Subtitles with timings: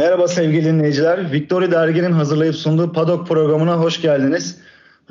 [0.00, 1.32] Merhaba sevgili dinleyiciler.
[1.32, 4.58] Victory Dergi'nin hazırlayıp sunduğu Padok programına hoş geldiniz.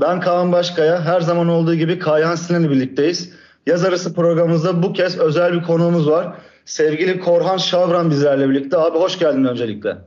[0.02, 1.06] Ben Kaan Başkaya.
[1.06, 3.34] Her zaman olduğu gibi Kayhan Sinan'la birlikteyiz.
[3.68, 6.38] Yaz arası programımızda bu kez özel bir konuğumuz var.
[6.66, 8.78] Sevgili Korhan Şavran bizlerle birlikte.
[8.78, 9.98] Abi hoş geldin öncelikle.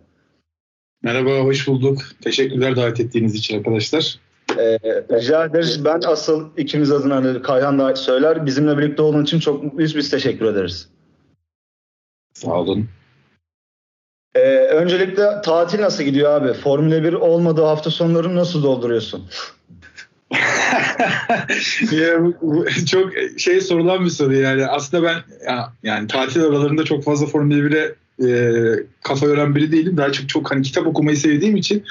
[1.03, 1.99] Merhaba, hoş bulduk.
[2.21, 4.19] Teşekkürler davet ettiğiniz için arkadaşlar.
[4.59, 4.79] Ee,
[5.13, 5.85] rica ederiz.
[5.85, 8.47] Ben asıl ikimiz adına Kayhan da söyler.
[8.47, 9.97] Bizimle birlikte olduğun için çok mutluyuz.
[9.97, 10.89] Biz teşekkür ederiz.
[12.35, 12.89] Sağ olun.
[14.35, 16.53] Ee, öncelikle tatil nasıl gidiyor abi?
[16.53, 19.25] Formula 1 olmadığı hafta sonlarını nasıl dolduruyorsun?
[22.91, 24.67] çok şey sorulan bir soru yani.
[24.67, 27.95] Aslında ben ya, yani tatil aralarında çok fazla Formula 1'e
[28.29, 29.97] e, kafa yoran biri değilim.
[29.97, 31.85] Daha çok çok hani kitap okumayı sevdiğim için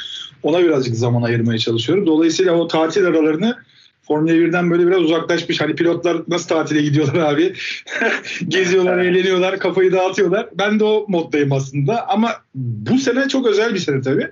[0.44, 2.06] ona birazcık zaman ayırmaya çalışıyorum.
[2.06, 3.58] Dolayısıyla o tatil aralarını
[4.12, 5.62] Formula 1'den böyle biraz uzaklaşmış.
[5.62, 7.54] Hani pilotlar nasıl tatile gidiyorlar abi?
[8.48, 10.50] Geziyorlar, eğleniyorlar, kafayı dağıtıyorlar.
[10.54, 12.08] Ben de o moddayım aslında.
[12.10, 14.32] Ama bu sene çok özel bir sene tabii.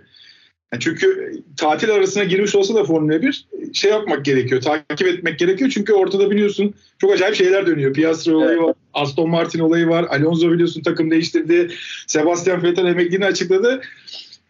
[0.79, 5.71] Çünkü tatil arasına girmiş olsa da Formula 1 şey yapmak gerekiyor, takip etmek gerekiyor.
[5.73, 7.93] Çünkü ortada biliyorsun çok acayip şeyler dönüyor.
[7.93, 8.61] Piastri olayı evet.
[8.61, 11.71] var, Aston Martin olayı var, Alonso biliyorsun takım değiştirdi,
[12.07, 13.81] Sebastian Vettel emekliliğini açıkladı.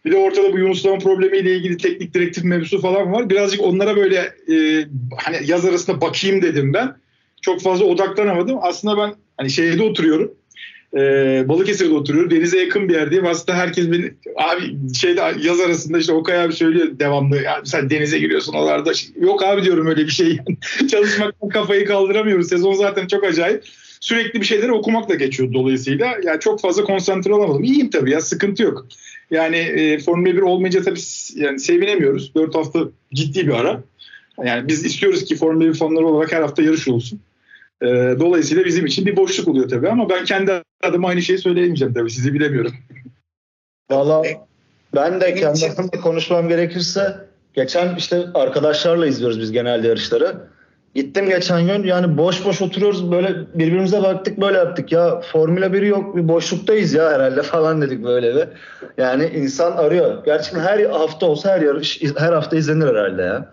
[0.04, 3.30] Bir de ortada bu Yunuslama problemiyle ilgili teknik direktif mevzusu falan var.
[3.30, 4.16] Birazcık onlara böyle
[4.52, 6.96] e, hani yaz arasında bakayım dedim ben.
[7.42, 8.58] Çok fazla odaklanamadım.
[8.62, 10.34] Aslında ben hani şehirde oturuyorum.
[10.96, 10.98] E,
[11.48, 12.30] Balıkesir'de oturuyorum.
[12.30, 13.26] Denize yakın bir yerdeyim.
[13.26, 17.42] Aslında herkes beni abi şeyde yaz arasında işte Okay abi söylüyor devamlı.
[17.42, 18.92] Ya sen denize giriyorsun oralarda.
[19.20, 20.38] Yok abi diyorum öyle bir şey.
[20.90, 22.48] Çalışmaktan kafayı kaldıramıyoruz.
[22.48, 23.64] Sezon zaten çok acayip
[24.00, 26.14] sürekli bir şeyleri okumakla geçiyor dolayısıyla.
[26.24, 27.64] Yani çok fazla konsantre olamadım.
[27.64, 28.86] İyiyim tabii ya sıkıntı yok.
[29.30, 31.00] Yani e, Formula 1 olmayınca tabii
[31.34, 32.34] yani sevinemiyoruz.
[32.34, 32.80] 4 hafta
[33.14, 33.82] ciddi bir ara.
[34.44, 37.20] Yani biz istiyoruz ki Formula 1 fanları olarak her hafta yarış olsun.
[37.82, 37.86] E,
[38.20, 42.10] dolayısıyla bizim için bir boşluk oluyor tabii ama ben kendi adıma aynı şeyi söyleyemeyeceğim tabii.
[42.10, 42.72] Sizi bilemiyorum.
[43.90, 44.22] Valla
[44.94, 47.16] ben de kendi adıma konuşmam gerekirse
[47.54, 50.36] geçen işte arkadaşlarla izliyoruz biz genelde yarışları.
[50.94, 55.82] Gittim geçen gün yani boş boş oturuyoruz böyle birbirimize baktık böyle yaptık ya Formula 1
[55.82, 58.48] yok bir boşluktayız ya herhalde falan dedik böyle ve
[58.98, 60.24] yani insan arıyor.
[60.24, 63.52] Gerçekten her hafta olsa her yarış her hafta izlenir herhalde ya.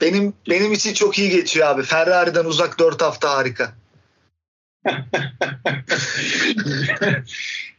[0.00, 1.82] Benim benim için çok iyi geçiyor abi.
[1.82, 3.72] Ferrari'den uzak 4 hafta harika.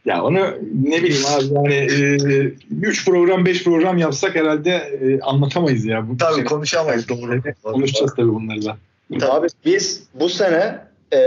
[0.08, 0.38] ya onu
[0.84, 1.86] ne bileyim abi yani
[2.82, 6.08] 3 e, program 5 program yapsak herhalde e, anlatamayız ya.
[6.08, 6.44] Bu tabii sene.
[6.44, 7.42] konuşamayız doğru.
[7.62, 8.76] Konuşacağız tabii bunları da.
[9.20, 10.78] Tabii biz bu sene
[11.12, 11.18] e,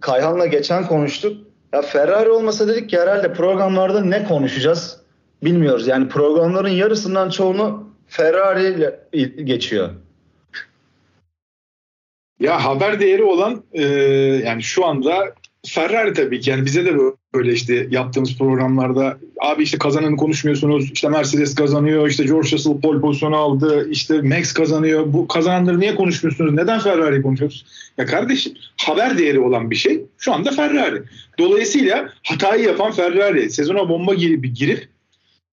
[0.00, 1.46] Kayhan'la geçen konuştuk.
[1.72, 5.00] Ya Ferrari olmasa dedik ki herhalde programlarda ne konuşacağız
[5.44, 5.86] bilmiyoruz.
[5.86, 9.00] Yani programların yarısından çoğunu Ferrari ile
[9.44, 9.90] geçiyor.
[12.40, 13.82] Ya haber değeri olan e,
[14.44, 15.34] yani şu anda
[15.68, 16.50] Ferrari tabii ki.
[16.50, 16.96] Yani bize de
[17.34, 23.00] böyle işte yaptığımız programlarda abi işte kazananı konuşmuyorsunuz işte Mercedes kazanıyor işte George Russell pole
[23.00, 25.12] pozisyonu aldı işte Max kazanıyor.
[25.12, 26.52] Bu kazananları niye konuşmuyorsunuz?
[26.52, 27.64] Neden Ferrari konuşuyoruz
[27.98, 31.02] ya kardeşim haber değeri olan bir şey şu anda Ferrari.
[31.38, 33.50] Dolayısıyla hatayı yapan Ferrari.
[33.50, 34.88] Sezona bomba girip girip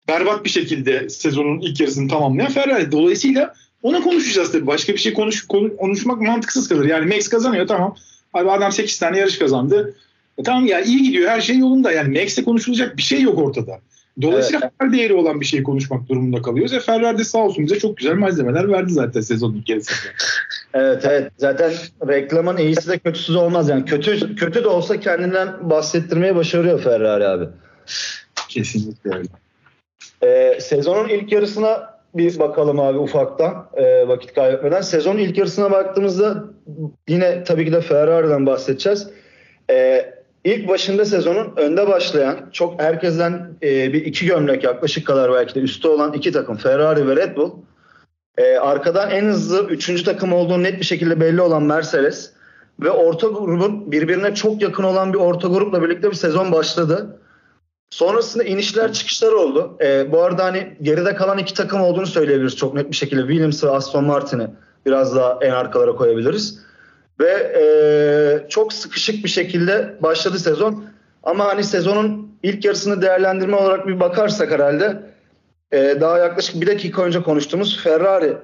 [0.09, 2.93] berbat bir şekilde sezonun ilk yarısını tamamlayan Ferrari.
[2.93, 4.67] Dolayısıyla ona konuşacağız tabii.
[4.67, 5.47] Başka bir şey konuş,
[5.79, 6.85] konuşmak mantıksız kalır.
[6.85, 7.95] Yani Max kazanıyor tamam.
[8.33, 9.95] Abi adam 8 tane yarış kazandı.
[10.39, 11.93] E tamam ya iyi gidiyor her şey yolunda.
[11.93, 13.81] Yani Max'te konuşulacak bir şey yok ortada.
[14.23, 14.93] Dolayısıyla evet.
[14.93, 16.73] değeri olan bir şey konuşmak durumunda kalıyoruz.
[16.73, 19.71] E Ferrari de sağ olsun bize çok güzel malzemeler verdi zaten sezonun ilk
[20.75, 21.73] evet evet zaten
[22.09, 27.27] reklamın iyisi de kötüsü de olmaz yani kötü kötü de olsa kendinden bahsettirmeye başarıyor Ferrari
[27.27, 27.45] abi.
[28.49, 29.29] Kesinlikle öyle.
[30.23, 34.81] Ee, sezonun ilk yarısına bir bakalım abi ufaktan e, vakit kaybetmeden.
[34.81, 36.45] Sezon ilk yarısına baktığımızda
[37.09, 39.11] yine tabii ki de Ferrari'den bahsedeceğiz.
[39.71, 40.07] E,
[40.45, 45.61] ilk başında sezonun önde başlayan çok herkesten e, bir iki gömlek yaklaşık kadar belki de
[45.61, 47.51] üstte olan iki takım Ferrari ve Red Bull.
[48.39, 52.33] E, arkadan en hızlı üçüncü takım olduğu net bir şekilde belli olan Mercedes
[52.81, 57.19] ve orta grubun birbirine çok yakın olan bir orta grupla birlikte bir sezon başladı.
[57.93, 59.77] Sonrasında inişler çıkışlar oldu.
[59.81, 63.21] E, bu arada hani geride kalan iki takım olduğunu söyleyebiliriz çok net bir şekilde.
[63.21, 64.47] Williams ve Aston Martin'i
[64.87, 66.59] biraz daha en arkalara koyabiliriz.
[67.21, 70.85] Ve e, çok sıkışık bir şekilde başladı sezon.
[71.23, 75.03] Ama hani sezonun ilk yarısını değerlendirme olarak bir bakarsak herhalde
[75.73, 78.37] e, daha yaklaşık bir dakika önce konuştuğumuz Ferrari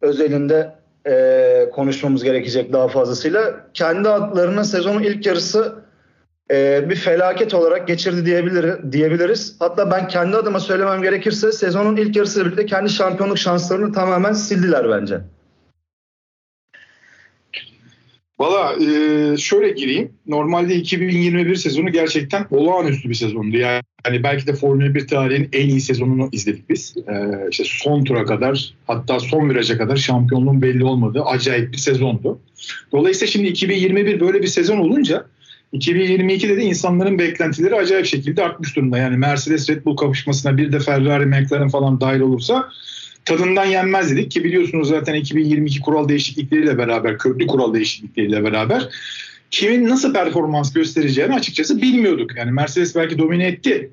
[0.00, 0.74] özelinde
[1.06, 3.54] e, konuşmamız gerekecek daha fazlasıyla.
[3.74, 5.87] Kendi adlarının sezonun ilk yarısı
[6.50, 9.56] e, bir felaket olarak geçirdi diyebilir, diyebiliriz.
[9.58, 14.90] Hatta ben kendi adıma söylemem gerekirse sezonun ilk yarısıyla birlikte kendi şampiyonluk şanslarını tamamen sildiler
[14.90, 15.20] bence.
[18.38, 20.12] Valla e, şöyle gireyim.
[20.26, 23.56] Normalde 2021 sezonu gerçekten olağanüstü bir sezondu.
[23.56, 26.94] Yani yani belki de Formula 1 tarihinin en iyi sezonunu izledik biz.
[27.08, 27.12] Ee,
[27.50, 32.40] işte son tura kadar hatta son viraja kadar şampiyonluğun belli olmadığı acayip bir sezondu.
[32.92, 35.26] Dolayısıyla şimdi 2021 böyle bir sezon olunca
[35.72, 38.98] 2022'de de insanların beklentileri acayip şekilde artmış durumda.
[38.98, 42.68] Yani Mercedes Red Bull kapışmasına bir de Ferrari, McLaren falan dahil olursa
[43.24, 48.88] tadından yenmez dedik ki biliyorsunuz zaten 2022 kural değişiklikleriyle beraber, köklü kural değişiklikleriyle beraber
[49.50, 52.36] kimin nasıl performans göstereceğini açıkçası bilmiyorduk.
[52.36, 53.90] Yani Mercedes belki domine etti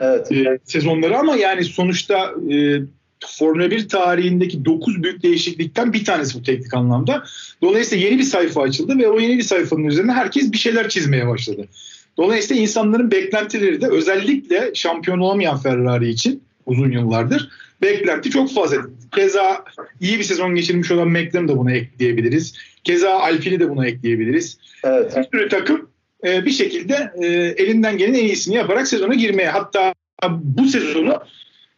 [0.00, 0.32] evet.
[0.32, 2.80] e, sezonları ama yani sonuçta e,
[3.26, 7.24] Formula 1 tarihindeki 9 büyük değişiklikten bir tanesi bu teknik anlamda.
[7.62, 11.28] Dolayısıyla yeni bir sayfa açıldı ve o yeni bir sayfanın üzerine herkes bir şeyler çizmeye
[11.28, 11.68] başladı.
[12.16, 17.48] Dolayısıyla insanların beklentileri de özellikle şampiyon olamayan Ferrari için uzun yıllardır
[17.82, 18.76] beklenti çok fazla.
[19.14, 19.64] Keza
[20.00, 22.54] iyi bir sezon geçirmiş olan McLaren da buna ekleyebiliriz.
[22.84, 24.58] Keza Alpine'i de buna ekleyebiliriz.
[24.84, 25.16] Evet.
[25.16, 25.88] Bir sürü takım
[26.26, 27.26] e, bir şekilde e,
[27.64, 29.94] elinden gelen en iyisini yaparak sezona girmeye hatta
[30.30, 31.18] bu sezonu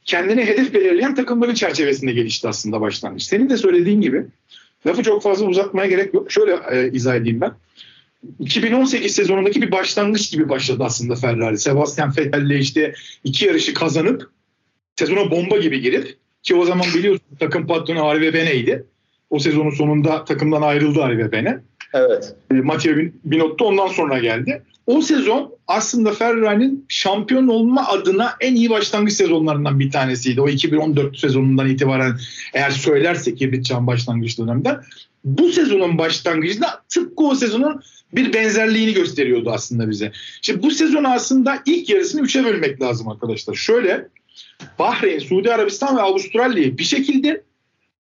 [0.04, 3.22] kendine hedef belirleyen takımların çerçevesinde gelişti aslında başlangıç.
[3.22, 4.24] Senin de söylediğin gibi
[4.86, 6.32] lafı çok fazla uzatmaya gerek yok.
[6.32, 7.52] Şöyle e, izah edeyim ben.
[8.38, 11.58] 2018 sezonundaki bir başlangıç gibi başladı aslında Ferrari.
[11.58, 12.94] Sebastian Vettel'le işte
[13.24, 14.30] iki yarışı kazanıp
[14.96, 18.84] sezona bomba gibi girip ki o zaman biliyorsun takım patronu Harvey Bene'ydi.
[19.30, 21.58] O sezonun sonunda takımdan ayrıldı Harvey Bene.
[21.94, 22.34] Evet.
[22.50, 22.94] E, Matteo
[23.24, 24.62] Binotto ondan sonra geldi.
[24.86, 30.40] O sezon aslında Ferrari'nin şampiyon olma adına en iyi başlangıç sezonlarından bir tanesiydi.
[30.40, 32.18] O 2014 sezonundan itibaren
[32.54, 34.80] eğer söylersek Kirbitcan başlangıç döneminden.
[35.24, 37.80] Bu sezonun başlangıcında tıpkı o sezonun
[38.12, 40.12] bir benzerliğini gösteriyordu aslında bize.
[40.42, 43.54] Şimdi bu sezon aslında ilk yarısını üçe bölmek lazım arkadaşlar.
[43.54, 44.08] Şöyle
[44.78, 47.42] Bahreyn, Suudi Arabistan ve Avustralya'yı bir şekilde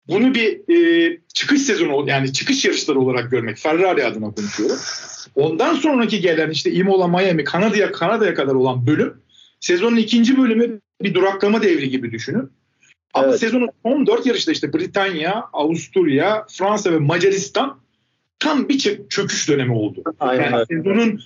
[0.09, 3.59] bunu bir e, çıkış sezonu yani çıkış yarışları olarak görmek.
[3.59, 4.77] Ferrari adına konuşuyorum.
[5.35, 9.15] Ondan sonraki gelen işte Imola, Miami, Kanada'ya Kanada'ya kadar olan bölüm
[9.61, 12.51] sezonun ikinci bölümü bir duraklama devri gibi düşünün.
[13.15, 13.41] Ama evet.
[13.41, 17.79] sezonun son dört yarışta işte Britanya, Avusturya, Fransa ve Macaristan
[18.39, 20.03] tam bir çöküş dönemi oldu.
[20.21, 20.53] Aynen.
[20.53, 21.21] Yani sezonun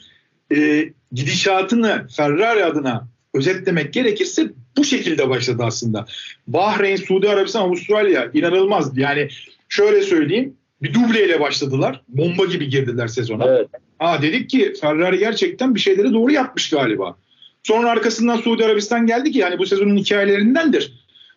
[0.55, 4.51] e, gidişatını Ferrari adına özetlemek gerekirse
[4.81, 6.07] bu şekilde başladı aslında.
[6.47, 8.99] Bahreyn, Suudi Arabistan, Avustralya inanılmaz.
[8.99, 9.29] Yani
[9.69, 12.03] şöyle söyleyeyim bir dubleyle başladılar.
[12.09, 13.45] Bomba gibi girdiler sezona.
[13.45, 13.69] Evet.
[14.01, 17.17] Aa, dedik ki Ferrari gerçekten bir şeyleri doğru yapmış galiba.
[17.63, 20.93] Sonra arkasından Suudi Arabistan geldi ki yani bu sezonun hikayelerindendir.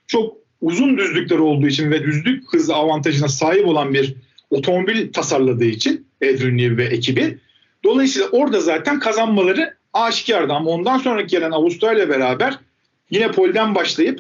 [0.07, 4.15] Çok uzun düzlükler olduğu için ve düzlük hızı avantajına sahip olan bir
[4.49, 7.37] otomobil tasarladığı için Adrian Newey ve ekibi.
[7.83, 12.59] Dolayısıyla orada zaten kazanmaları aşikardı ama ondan sonraki gelen Avustralya beraber
[13.09, 14.19] yine polden başlayıp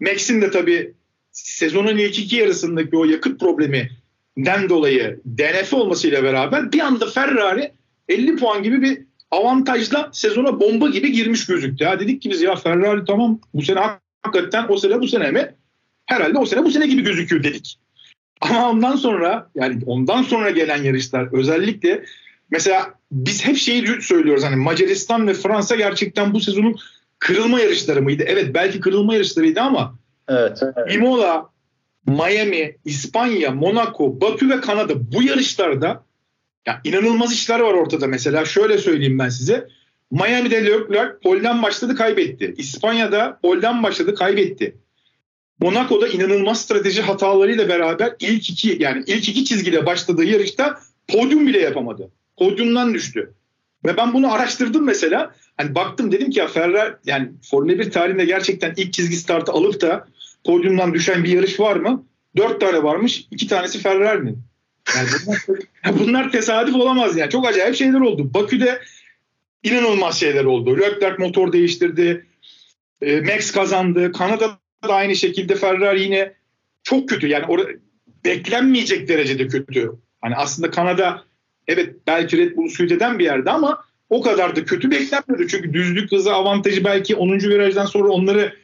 [0.00, 0.94] Max'in de tabii
[1.32, 7.72] sezonun ilk iki yarısındaki o yakıt probleminden dolayı DNF olmasıyla beraber bir anda Ferrari
[8.08, 11.84] 50 puan gibi bir avantajla sezona bomba gibi girmiş gözüktü.
[11.84, 13.80] Ya dedik ki biz ya Ferrari tamam bu sene
[14.22, 15.54] hakikaten o sene bu sene mi?
[16.06, 17.78] Herhalde o sene bu sene gibi gözüküyor dedik.
[18.40, 22.04] Ama ondan sonra yani ondan sonra gelen yarışlar özellikle
[22.50, 26.76] mesela biz hep şeyi söylüyoruz hani Macaristan ve Fransa gerçekten bu sezonun
[27.18, 28.24] kırılma yarışları mıydı?
[28.26, 30.94] Evet belki kırılma yarışlarıydı ama evet, evet.
[30.94, 31.50] Imola,
[32.06, 36.04] Miami, İspanya, Monaco, Bakü ve Kanada bu yarışlarda
[36.66, 38.44] ya inanılmaz işler var ortada mesela.
[38.44, 39.68] Şöyle söyleyeyim ben size.
[40.10, 42.54] Miami'de Leclerc polden başladı kaybetti.
[42.56, 44.76] İspanya'da polden başladı kaybetti.
[45.60, 50.78] Monaco'da inanılmaz strateji hatalarıyla beraber ilk iki yani ilk iki çizgide başladığı yarışta
[51.08, 52.10] podyum bile yapamadı.
[52.36, 53.34] Podyumdan düştü.
[53.84, 55.34] Ve ben bunu araştırdım mesela.
[55.56, 59.80] Hani baktım dedim ki ya Ferrari yani Formula 1 tarihinde gerçekten ilk çizgi startı alıp
[59.80, 60.08] da
[60.44, 62.04] podyumdan düşen bir yarış var mı?
[62.36, 63.26] Dört tane varmış.
[63.30, 64.38] iki tanesi Ferrari'nin.
[64.96, 67.30] Yani bunlar, bunlar tesadüf olamaz yani.
[67.30, 68.34] Çok acayip şeyler oldu.
[68.34, 68.80] Bakü'de
[69.62, 70.78] inanılmaz şeyler oldu.
[70.78, 72.26] Leclerc motor değiştirdi.
[73.02, 74.12] E, Max kazandı.
[74.12, 76.32] Kanada'da aynı şekilde Ferrari yine
[76.82, 77.26] çok kötü.
[77.26, 77.68] Yani orada
[78.24, 79.92] beklenmeyecek derecede kötü.
[80.20, 81.24] Hani aslında Kanada
[81.68, 85.48] evet belki Red Bull suit bir yerde ama o kadar da kötü beklenmiyordu.
[85.48, 87.38] Çünkü düzlük hızı avantajı belki 10.
[87.38, 88.54] virajdan sonra onları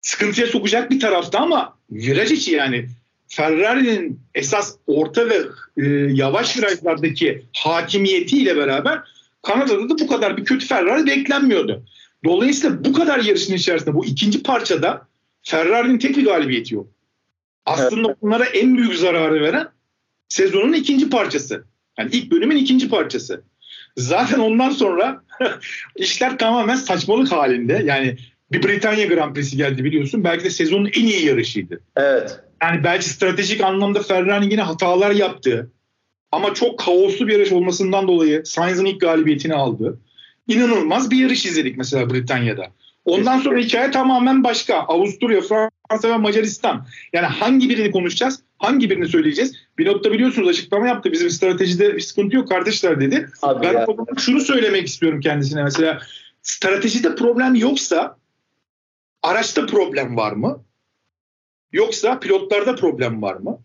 [0.00, 2.88] sıkıntıya sokacak bir tarafta ama viraj içi yani
[3.28, 5.42] Ferrari'nin esas orta ve
[5.76, 9.00] e, yavaş virajlardaki hakimiyetiyle beraber
[9.42, 11.84] Kanada'da da bu kadar bir kötü Ferrari beklenmiyordu.
[12.24, 15.06] Dolayısıyla bu kadar yarışın içerisinde bu ikinci parçada
[15.42, 16.86] Ferrari'nin tek bir galibiyeti yok.
[17.66, 18.16] Aslında evet.
[18.20, 19.68] onlara en büyük zararı veren
[20.28, 21.64] sezonun ikinci parçası.
[21.98, 23.42] Yani ilk bölümün ikinci parçası.
[23.96, 25.22] Zaten ondan sonra
[25.96, 27.82] işler tamamen saçmalık halinde.
[27.84, 28.16] Yani
[28.52, 30.24] bir Britanya Grand Prix'si geldi biliyorsun.
[30.24, 31.80] Belki de sezonun en iyi yarışıydı.
[31.96, 32.40] Evet.
[32.62, 35.70] Yani belki stratejik anlamda Ferrari yine hatalar yaptı.
[36.32, 40.00] Ama çok kaoslu bir yarış olmasından dolayı Sainz'ın ilk galibiyetini aldı.
[40.48, 42.66] İnanılmaz bir yarış izledik mesela Britanya'da.
[43.04, 44.74] Ondan sonra hikaye tamamen başka.
[44.74, 46.86] Avusturya, Fransa ve Macaristan.
[47.12, 48.42] Yani hangi birini konuşacağız?
[48.58, 49.52] Hangi birini söyleyeceğiz?
[49.76, 51.12] Pilot biliyorsunuz açıklama yaptı.
[51.12, 53.28] Bizim stratejide bir sıkıntı yok kardeşler dedi.
[53.42, 53.86] Abi ben ya.
[54.18, 55.62] şunu söylemek istiyorum kendisine.
[55.62, 56.02] Mesela
[56.42, 58.18] stratejide problem yoksa
[59.22, 60.64] araçta problem var mı?
[61.72, 63.58] Yoksa pilotlarda problem var mı?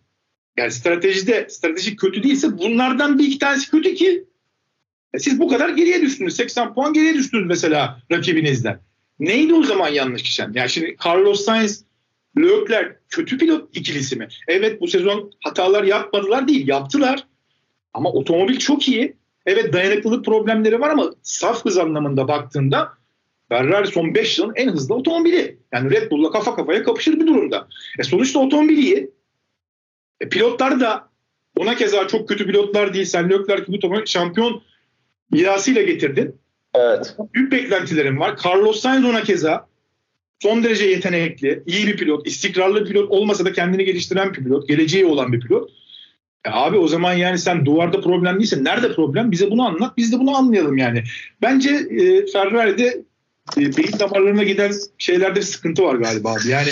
[0.56, 4.24] Yani stratejide strateji kötü değilse bunlardan bir iki tanesi kötü ki
[5.14, 6.36] e siz bu kadar geriye düştünüz.
[6.36, 8.87] 80 puan geriye düştünüz mesela rakibinizden.
[9.20, 10.52] Neydi o zaman yanlış kişen?
[10.54, 11.84] Yani şimdi Carlos Sainz,
[12.38, 14.28] Leclerc kötü pilot ikilisi mi?
[14.48, 17.26] Evet bu sezon hatalar yapmadılar değil, yaptılar.
[17.92, 19.16] Ama otomobil çok iyi.
[19.46, 22.92] Evet dayanıklılık problemleri var ama saf hız anlamında baktığında
[23.48, 25.58] Ferrari son 5 yılın en hızlı otomobili.
[25.72, 27.68] Yani Red Bull'la kafa kafaya kapışır bir durumda.
[27.98, 29.10] E sonuçta otomobil iyi.
[30.20, 31.08] E pilotlar da
[31.56, 33.04] ona keza çok kötü pilotlar değil.
[33.04, 34.62] Sen Leclerc'i bu şampiyon
[35.30, 36.40] mirasıyla getirdin.
[36.74, 37.16] Evet.
[37.34, 38.36] Büyük beklentilerim var.
[38.44, 39.68] Carlos Sainz ona keza
[40.42, 44.68] son derece yetenekli, iyi bir pilot, istikrarlı bir pilot olmasa da kendini geliştiren bir pilot,
[44.68, 45.70] geleceği olan bir pilot.
[46.44, 49.30] E abi o zaman yani sen duvarda problem değilse nerede problem?
[49.30, 51.04] Bize bunu anlat, biz de bunu anlayalım yani.
[51.42, 53.02] Bence e, Ferrari'de
[53.56, 56.48] e, beyin damarlarına giden şeylerde bir sıkıntı var galiba abi.
[56.48, 56.68] Yani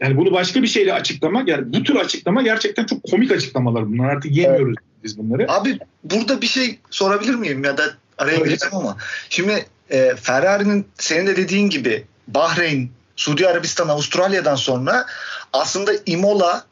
[0.00, 4.08] yani bunu başka bir şeyle açıklamak yani bu tür açıklama gerçekten çok komik açıklamalar bunlar.
[4.08, 5.02] Artık yemiyoruz evet.
[5.04, 5.52] biz bunları.
[5.52, 7.84] Abi burada bir şey sorabilir miyim ya da
[8.18, 8.96] araya gireceğim ama.
[9.30, 15.06] Şimdi e, Ferrari'nin senin de dediğin gibi Bahreyn, Suudi Arabistan, Avustralya'dan sonra
[15.52, 16.64] aslında Imola,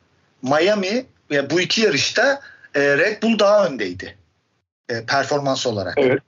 [0.42, 2.40] Miami ve bu iki yarışta
[2.75, 4.16] e, Red Bull daha öndeydi
[4.88, 5.94] e, performans olarak.
[5.96, 6.22] Evet.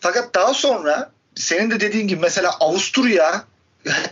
[0.00, 3.44] Fakat daha sonra senin de dediğin gibi mesela Avusturya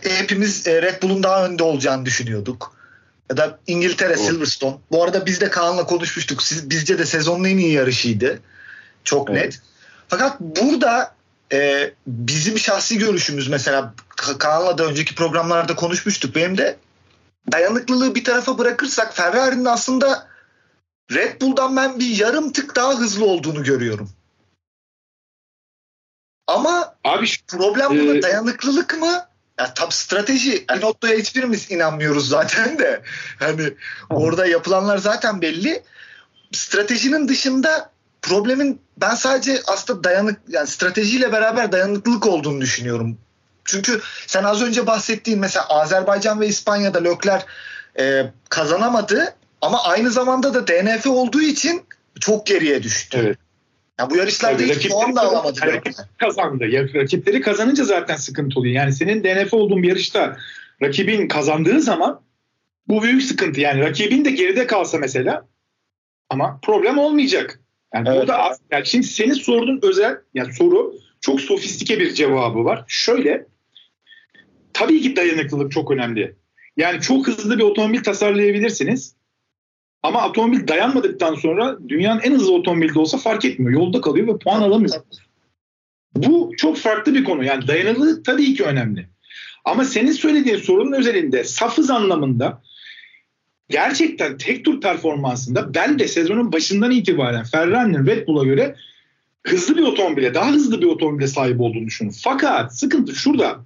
[0.03, 2.75] hepimiz e, Red Bull'un daha önde olacağını düşünüyorduk.
[3.29, 4.17] Ya da İngiltere, oh.
[4.17, 4.75] Silverstone.
[4.91, 6.43] Bu arada biz de Kaan'la konuşmuştuk.
[6.43, 8.39] Siz, bizce de sezonun en iyi yarışıydı.
[9.03, 9.43] Çok evet.
[9.43, 9.61] net.
[10.13, 11.15] Fakat burada
[11.51, 13.93] e, bizim şahsi görüşümüz mesela
[14.39, 16.35] Kaan'la da önceki programlarda konuşmuştuk.
[16.35, 16.77] Benim de
[17.51, 20.27] dayanıklılığı bir tarafa bırakırsak Ferrari'nin aslında
[21.11, 24.09] Red Bull'dan ben bir yarım tık daha hızlı olduğunu görüyorum.
[26.47, 28.21] Ama Abi, problem burada e...
[28.21, 29.25] dayanıklılık mı?
[29.59, 30.65] Ya tam strateji.
[30.75, 33.01] Binotto'ya hiçbirimiz inanmıyoruz zaten de.
[33.39, 33.73] Hani
[34.09, 35.83] orada yapılanlar zaten belli.
[36.51, 37.92] Stratejinin dışında
[38.23, 43.17] problemin ben sadece aslında dayanık yani stratejiyle beraber dayanıklılık olduğunu düşünüyorum.
[43.65, 47.45] Çünkü sen az önce bahsettiğin mesela Azerbaycan ve İspanya'da Lökler
[47.99, 51.83] e, kazanamadı ama aynı zamanda da DNF olduğu için
[52.19, 53.17] çok geriye düştü.
[53.21, 53.37] Evet.
[53.99, 55.59] Yani bu yarışlarda Tabii, hiç puan da alamadı.
[55.61, 56.65] Rakip kazandı.
[56.65, 58.75] Ya, rakipleri kazanınca zaten sıkıntı oluyor.
[58.75, 60.37] Yani senin DNF olduğun bir yarışta
[60.81, 62.21] rakibin kazandığı zaman
[62.87, 63.61] bu büyük sıkıntı.
[63.61, 65.47] Yani rakibin de geride kalsa mesela
[66.29, 67.59] ama problem olmayacak.
[67.93, 68.19] Yani evet.
[68.19, 72.83] burada yani şimdi senin sorduğun özel yani soru çok sofistike bir cevabı var.
[72.87, 73.45] Şöyle
[74.73, 76.35] tabii ki dayanıklılık çok önemli.
[76.77, 79.15] Yani çok hızlı bir otomobil tasarlayabilirsiniz.
[80.03, 83.81] Ama otomobil dayanmadıktan sonra dünyanın en hızlı otomobili de olsa fark etmiyor.
[83.81, 85.01] Yolda kalıyor ve puan alamıyor.
[86.15, 87.43] Bu çok farklı bir konu.
[87.43, 89.09] Yani dayanıklılık tabii ki önemli.
[89.65, 92.61] Ama senin söylediğin sorunun özelinde saf hız anlamında
[93.69, 98.75] gerçekten tek tur performansında ben de sezonun başından itibaren Ferrari'nin Red Bull'a göre
[99.43, 102.19] hızlı bir otomobile, daha hızlı bir otomobile sahip olduğunu düşünüyorum.
[102.23, 103.65] Fakat sıkıntı şurada.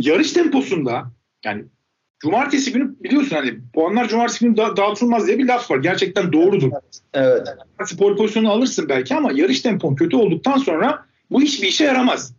[0.00, 1.12] Yarış temposunda
[1.44, 1.64] yani
[2.20, 5.78] cumartesi günü biliyorsun hani puanlar cumartesi günü da- dağıtılmaz diye bir laf var.
[5.78, 6.70] Gerçekten doğrudur.
[7.14, 7.48] Evet.
[7.98, 12.34] Pol pozisyonu alırsın belki ama yarış tempon kötü olduktan sonra bu hiçbir işe yaramaz.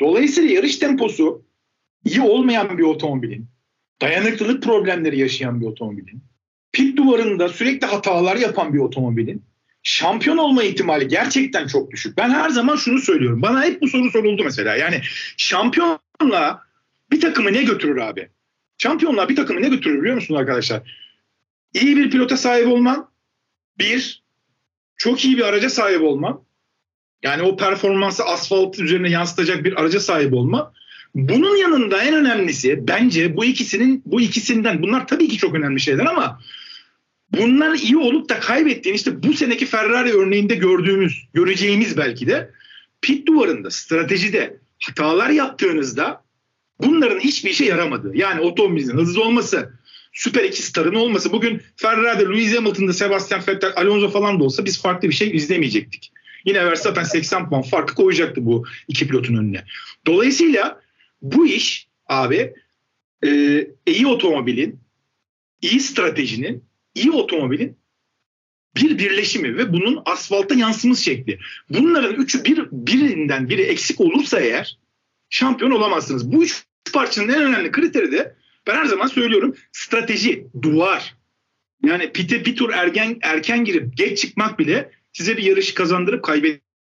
[0.00, 1.42] Dolayısıyla yarış temposu
[2.04, 3.46] iyi olmayan bir otomobilin
[4.00, 6.22] dayanıklılık problemleri yaşayan bir otomobilin,
[6.72, 9.42] pit duvarında sürekli hatalar yapan bir otomobilin
[9.82, 12.18] şampiyon olma ihtimali gerçekten çok düşük.
[12.18, 13.42] Ben her zaman şunu söylüyorum.
[13.42, 14.76] Bana hep bu soru soruldu mesela.
[14.76, 15.00] Yani
[15.36, 16.62] şampiyonla
[17.10, 18.28] bir takımı ne götürür abi?
[18.78, 20.82] Şampiyonla bir takımı ne götürür biliyor musunuz arkadaşlar?
[21.74, 23.10] İyi bir pilota sahip olman,
[23.78, 24.22] bir,
[24.96, 26.42] çok iyi bir araca sahip olman,
[27.22, 30.72] yani o performansı asfalt üzerine yansıtacak bir araca sahip olma
[31.16, 36.06] bunun yanında en önemlisi bence bu ikisinin bu ikisinden bunlar tabii ki çok önemli şeyler
[36.06, 36.40] ama
[37.32, 42.50] bunlar iyi olup da kaybettiğin işte bu seneki Ferrari örneğinde gördüğümüz, göreceğimiz belki de
[43.02, 46.22] pit duvarında, stratejide hatalar yaptığınızda
[46.80, 48.12] bunların hiçbir işe yaramadı.
[48.14, 49.72] Yani otomobilin hızlı olması,
[50.12, 51.32] süper iki starın olması.
[51.32, 56.12] Bugün Ferrari'de Lewis Hamilton'da Sebastian Vettel, Alonso falan da olsa biz farklı bir şey izlemeyecektik.
[56.44, 59.64] Yine Verstappen 80 puan farkı koyacaktı bu iki pilotun önüne.
[60.06, 60.85] Dolayısıyla
[61.22, 62.54] bu iş abi
[63.24, 64.80] e, iyi otomobilin,
[65.62, 67.78] iyi stratejinin, iyi otomobilin
[68.76, 71.38] bir birleşimi ve bunun asfalta yansıması şekli.
[71.70, 74.78] Bunların üçü bir birinden biri eksik olursa eğer
[75.30, 76.32] şampiyon olamazsınız.
[76.32, 81.16] Bu üç parçanın en önemli kriteri de ben her zaman söylüyorum strateji, duvar.
[81.84, 86.24] Yani pite bir tur ergen, erken girip geç çıkmak bile size bir yarışı kazandırıp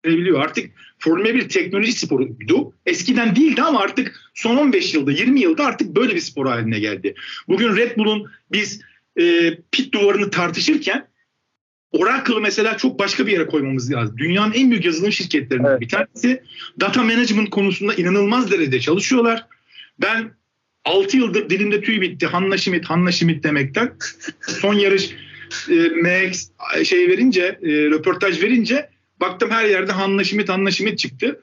[0.06, 0.42] kaybedebiliyor.
[0.42, 2.74] Artık Formula 1 teknoloji sporuydu.
[2.86, 7.16] Eskiden değildi ama artık son 15 yılda 20 yılda artık böyle bir spor haline geldi.
[7.48, 8.82] Bugün Red Bull'un biz
[9.20, 11.08] e, pit duvarını tartışırken
[11.92, 14.18] Oracle'ı mesela çok başka bir yere koymamız lazım.
[14.18, 15.82] Dünyanın en büyük yazılım şirketlerinden evet.
[15.82, 16.44] bir tanesi.
[16.80, 19.46] Data management konusunda inanılmaz derecede çalışıyorlar.
[20.02, 20.32] Ben
[20.86, 22.28] 6 yıldır dilimde tüy bitti.
[22.28, 23.94] Hanna Schmidt, Hanna Schmidt demekten.
[24.42, 25.16] Son yarış
[25.70, 26.50] e, MX
[26.84, 28.90] şey verince, e, röportaj verince
[29.22, 31.42] baktım her yerde Hanna Schmidt, Hanna Schmidt çıktı.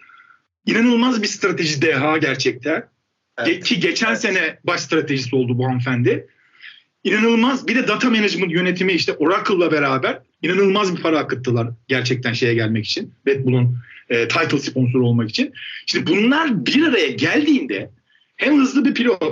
[0.67, 2.89] İnanılmaz bir strateji deha gerçekten.
[3.39, 3.65] Evet.
[3.65, 4.21] Ki geçen evet.
[4.21, 6.27] sene baş stratejisi oldu bu hanımefendi.
[7.05, 12.55] İnanılmaz bir de data management yönetimi işte Oracle'la beraber inanılmaz bir para akıttılar gerçekten şeye
[12.55, 13.15] gelmek için.
[13.27, 15.53] Red Bull'un e, title sponsoru olmak için.
[15.87, 17.91] Şimdi bunlar bir araya geldiğinde
[18.37, 19.23] hem hızlı bir pilot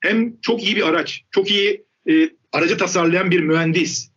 [0.00, 4.10] hem çok iyi bir araç, çok iyi e, aracı tasarlayan bir mühendis.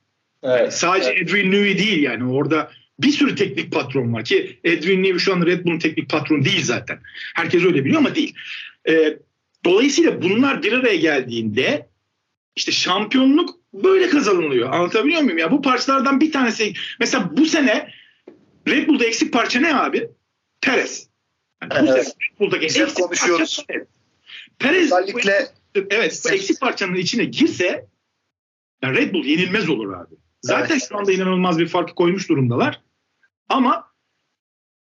[0.44, 1.22] Evet, sadece evet.
[1.22, 5.46] Edwin Newey değil yani orada bir sürü teknik patron var ki Edwin Newey şu an
[5.46, 7.00] Red Bull'un teknik patronu değil zaten.
[7.36, 8.36] Herkes öyle biliyor ama değil.
[8.90, 9.18] E,
[9.66, 11.88] dolayısıyla bunlar bir araya geldiğinde
[12.56, 14.74] işte şampiyonluk böyle kazanılıyor.
[14.74, 15.38] Anlatabiliyor muyum?
[15.38, 17.92] Ya bu parçalardan bir tanesi mesela bu sene
[18.68, 20.10] Red Bull'da eksik parça ne abi?
[20.62, 21.10] Perez.
[21.72, 22.08] Yani evet.
[22.08, 23.66] Red Bull'daki eksik konuşuyoruz.
[23.68, 23.86] Parça
[24.60, 24.86] Perez.
[24.86, 25.48] Özellikle
[25.90, 27.86] evet bu eksik parçanın içine girse
[28.84, 30.16] yani Red Bull yenilmez olur abi.
[30.42, 30.86] Zaten evet.
[30.90, 32.82] şu anda inanılmaz bir fark koymuş durumdalar.
[33.50, 33.88] Ama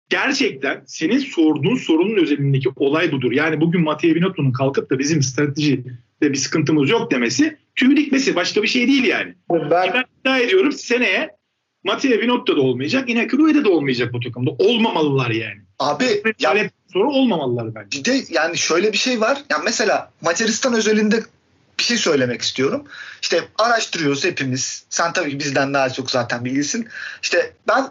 [0.09, 3.31] gerçekten senin sorduğun sorunun özelindeki olay budur.
[3.31, 5.83] Yani bugün Matteo Binotto'nun kalkıp da bizim stratejide
[6.21, 9.35] bir sıkıntımız yok demesi tüy dikmesi başka bir şey değil yani.
[9.49, 11.29] Ben, ben iddia ediyorum seneye
[11.83, 13.09] Matteo Binotto da olmayacak.
[13.09, 14.51] Yine Cruze'de de olmayacak bu takımda.
[14.51, 15.61] Olmamalılar yani.
[15.79, 16.05] Abi
[16.39, 17.99] ya, soru olmamalılar bence.
[17.99, 19.43] Bir de yani şöyle bir şey var.
[19.49, 21.23] Yani mesela Macaristan özelinde
[21.79, 22.83] bir şey söylemek istiyorum.
[23.21, 24.85] İşte araştırıyoruz hepimiz.
[24.89, 26.87] Sen tabii ki bizden daha çok zaten bilgisin.
[27.21, 27.85] İşte ben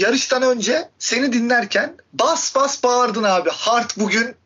[0.00, 3.50] yarıştan önce seni dinlerken bas bas bağırdın abi.
[3.50, 4.36] Hart bugün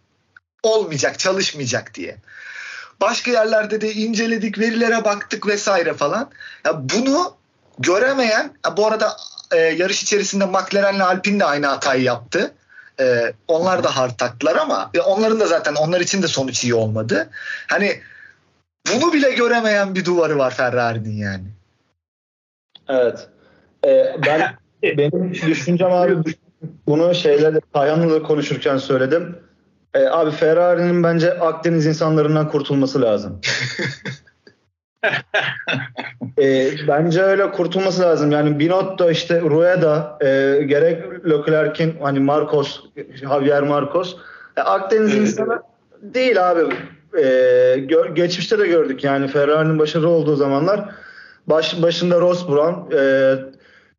[0.63, 2.17] olmayacak, çalışmayacak diye.
[3.01, 6.31] Başka yerlerde de inceledik, verilere baktık vesaire falan.
[6.65, 7.37] Ya bunu
[7.79, 9.17] göremeyen, bu arada
[9.53, 12.55] e, yarış içerisinde McLaren'le Alpine de aynı hatayı yaptı.
[13.01, 16.75] E, onlar da hard taktılar ama e, onların da zaten onlar için de sonuç iyi
[16.75, 17.31] olmadı.
[17.67, 18.01] Hani
[18.93, 21.47] bunu bile göremeyen bir duvarı var Ferrari'nin yani.
[22.89, 23.29] Evet.
[23.87, 24.57] Ee, ben
[24.99, 26.15] benim düşüncem abi
[26.87, 29.37] bunu şeylerle Tayhan'la konuşurken söyledim.
[29.95, 33.41] Ee, abi Ferrari'nin bence Akdeniz insanlarından kurtulması lazım.
[36.39, 38.31] e, bence öyle kurtulması lazım.
[38.31, 42.81] Yani Binotto işte Rueda e, gerek Leclerc'in hani Marcos
[43.15, 44.17] Javier Marcos
[44.57, 45.63] e, Akdeniz insanı
[46.03, 46.75] değil abi.
[47.19, 47.23] E,
[47.77, 50.91] gö- geçmişte de gördük yani Ferrari'nin başarılı olduğu zamanlar
[51.47, 53.35] baş, başında Ross Brown e,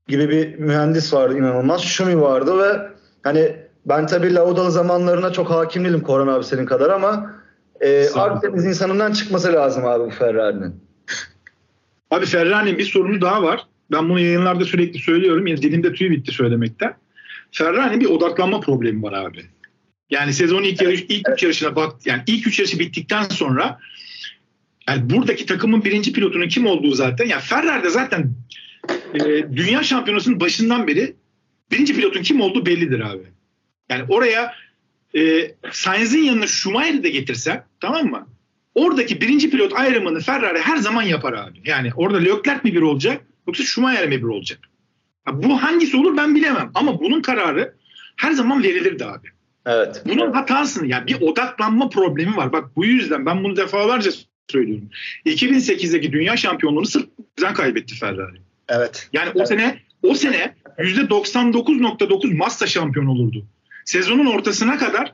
[0.07, 1.81] gibi bir mühendis vardı inanılmaz.
[1.81, 2.87] Şumi vardı ve
[3.23, 7.35] hani ben tabii Laudalı zamanlarına çok hakim değilim Koran abi senin kadar ama
[7.81, 10.75] e, Akdeniz insanından çıkması lazım abi bu Ferrari'nin.
[12.11, 13.67] Abi Ferrari'nin bir sorunu daha var.
[13.91, 15.47] Ben bunu yayınlarda sürekli söylüyorum.
[15.47, 16.93] Yani dilimde tüy bitti söylemekten.
[17.51, 19.45] Ferrari'nin bir odaklanma problemi var abi.
[20.09, 23.79] Yani sezon ilk yarış ilk üç yarışına bak yani ilk üç yarışı bittikten sonra
[24.89, 28.33] yani buradaki takımın birinci pilotunun kim olduğu zaten yani Ferrari'de zaten
[29.13, 29.19] e,
[29.55, 31.15] dünya şampiyonasının başından beri
[31.71, 33.23] birinci pilotun kim olduğu bellidir abi.
[33.89, 34.53] Yani oraya
[35.15, 38.27] e, Sainz'in yanına Schumacher'i de getirsen tamam mı?
[38.75, 41.59] Oradaki birinci pilot ayrımını Ferrari her zaman yapar abi.
[41.65, 44.59] Yani orada Leclerc mi bir olacak yoksa Schumacher mi bir olacak?
[45.27, 46.71] Ya bu hangisi olur ben bilemem.
[46.73, 47.75] Ama bunun kararı
[48.15, 49.27] her zaman verilirdi abi.
[49.65, 50.03] Evet.
[50.05, 52.53] Bunun hatasını yani bir odaklanma problemi var.
[52.53, 54.11] Bak bu yüzden ben bunu defalarca
[54.47, 54.89] söylüyorum.
[55.25, 57.05] 2008'deki dünya şampiyonluğunu sırf
[57.37, 58.44] bizden kaybetti Ferrari.
[58.69, 59.09] Evet.
[59.13, 63.45] Yani o sene o sene %99.9 Massa şampiyon olurdu.
[63.85, 65.13] Sezonun ortasına kadar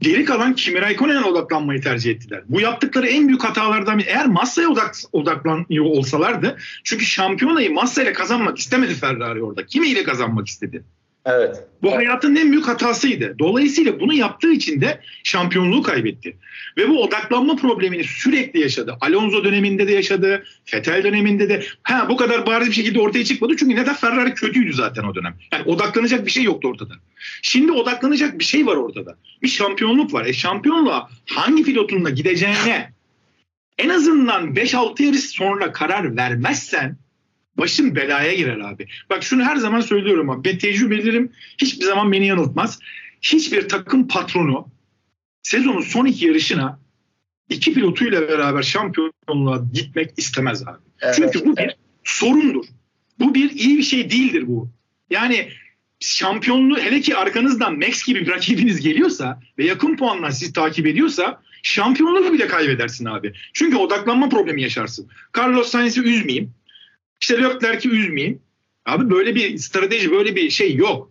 [0.00, 2.42] geri kalan Kimi Raikkonen'e odaklanmayı tercih ettiler.
[2.48, 4.08] Bu yaptıkları en büyük hatalardan biri.
[4.08, 9.66] Eğer Massa'ya odak, odaklanıyor olsalardı çünkü şampiyonayı Massa ile kazanmak istemedi Ferrari orada.
[9.66, 10.84] Kimi ile kazanmak istedi.
[11.28, 11.64] Evet.
[11.82, 13.36] Bu hayatın en büyük hatasıydı.
[13.38, 16.36] Dolayısıyla bunu yaptığı için de şampiyonluğu kaybetti.
[16.76, 18.96] Ve bu odaklanma problemini sürekli yaşadı.
[19.00, 20.44] Alonso döneminde de yaşadı.
[20.74, 21.62] Vettel döneminde de.
[21.82, 23.56] Ha bu kadar bariz bir şekilde ortaya çıkmadı.
[23.56, 25.34] Çünkü neden Ferrari kötüydü zaten o dönem.
[25.52, 26.94] Yani odaklanacak bir şey yoktu ortada.
[27.42, 29.16] Şimdi odaklanacak bir şey var ortada.
[29.42, 30.26] Bir şampiyonluk var.
[30.26, 32.92] E şampiyonluğa hangi pilotunla gideceğine
[33.78, 36.96] en azından 5-6 yarış sonra karar vermezsen
[37.58, 38.86] başın belaya girer abi.
[39.10, 40.48] Bak şunu her zaman söylüyorum abi.
[40.48, 42.78] Ben tecrübelerim hiçbir zaman beni yanıltmaz.
[43.22, 44.68] hiçbir takım patronu
[45.42, 46.78] sezonun son iki yarışına
[47.48, 50.78] iki pilotuyla beraber şampiyonluğa gitmek istemez abi.
[51.00, 51.14] Evet.
[51.16, 52.64] Çünkü bu bir sorundur.
[53.18, 54.70] Bu bir iyi bir şey değildir bu.
[55.10, 55.48] Yani
[56.00, 61.42] şampiyonluğu hele ki arkanızdan Max gibi bir rakibiniz geliyorsa ve yakın puanlar sizi takip ediyorsa
[61.62, 63.32] şampiyonluğu bile kaybedersin abi.
[63.52, 65.08] Çünkü odaklanma problemi yaşarsın.
[65.38, 66.54] Carlos Sainz'i üzmeyeyim.
[67.20, 68.40] İşte Leclerc'i üzmeyeyim.
[68.86, 71.10] Abi böyle bir strateji, böyle bir şey yok.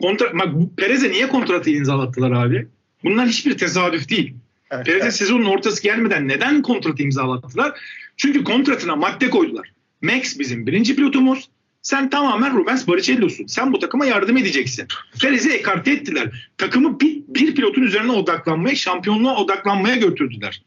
[0.00, 2.68] Kontra, bak, Perez'e niye kontratı imzalattılar abi?
[3.04, 4.34] Bunlar hiçbir tesadüf değil.
[4.70, 5.14] Evet, Perez'e evet.
[5.14, 7.80] sezonun ortası gelmeden neden kontratı imzalattılar?
[8.16, 9.72] Çünkü kontratına madde koydular.
[10.02, 11.48] Max bizim birinci pilotumuz.
[11.82, 13.46] Sen tamamen Rubens Barrichello'sun.
[13.46, 14.86] Sen bu takıma yardım edeceksin.
[15.20, 16.50] Perez'i ekarte ettiler.
[16.58, 20.62] Takımı bir, bir pilotun üzerine odaklanmaya, şampiyonluğa odaklanmaya götürdüler.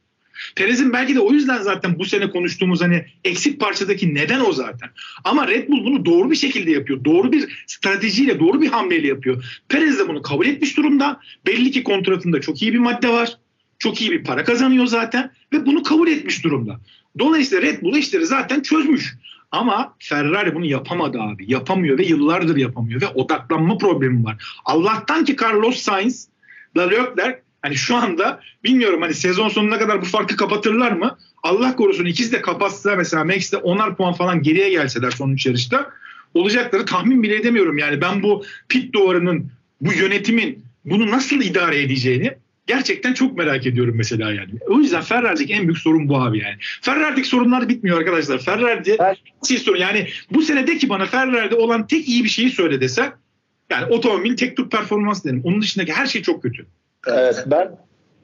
[0.55, 4.89] Perez'in belki de o yüzden zaten bu sene konuştuğumuz hani eksik parçadaki neden o zaten.
[5.23, 7.05] Ama Red Bull bunu doğru bir şekilde yapıyor.
[7.05, 9.61] Doğru bir stratejiyle, doğru bir hamleyle yapıyor.
[9.69, 11.19] Perez de bunu kabul etmiş durumda.
[11.45, 13.37] Belli ki kontratında çok iyi bir madde var.
[13.79, 16.79] Çok iyi bir para kazanıyor zaten ve bunu kabul etmiş durumda.
[17.19, 19.15] Dolayısıyla Red Bull işleri zaten çözmüş.
[19.51, 21.51] Ama Ferrari bunu yapamadı abi.
[21.51, 24.59] Yapamıyor ve yıllardır yapamıyor ve odaklanma problemi var.
[24.65, 26.27] Allah'tan ki Carlos Sainz,
[26.77, 31.17] Leclerc hani şu anda bilmiyorum hani sezon sonuna kadar bu farkı kapatırlar mı?
[31.43, 35.45] Allah korusun ikisi de kapatsa mesela Max de 10'ar puan falan geriye gelseler son üç
[35.45, 35.89] yarışta
[36.33, 37.77] olacakları tahmin bile edemiyorum.
[37.77, 43.95] Yani ben bu pit duvarının, bu yönetimin bunu nasıl idare edeceğini Gerçekten çok merak ediyorum
[43.97, 44.51] mesela yani.
[44.67, 46.55] O yüzden Ferrari'deki en büyük sorun bu abi yani.
[46.81, 48.39] Ferrari'deki sorunlar bitmiyor arkadaşlar.
[48.39, 49.17] Ferrari'de evet.
[49.47, 53.13] şey sorun yani bu senede ki bana Ferrari'de olan tek iyi bir şeyi söyle dese
[53.69, 55.41] yani otomobil tek tur performans derim.
[55.43, 56.65] Onun dışındaki her şey çok kötü.
[57.07, 57.77] Evet ben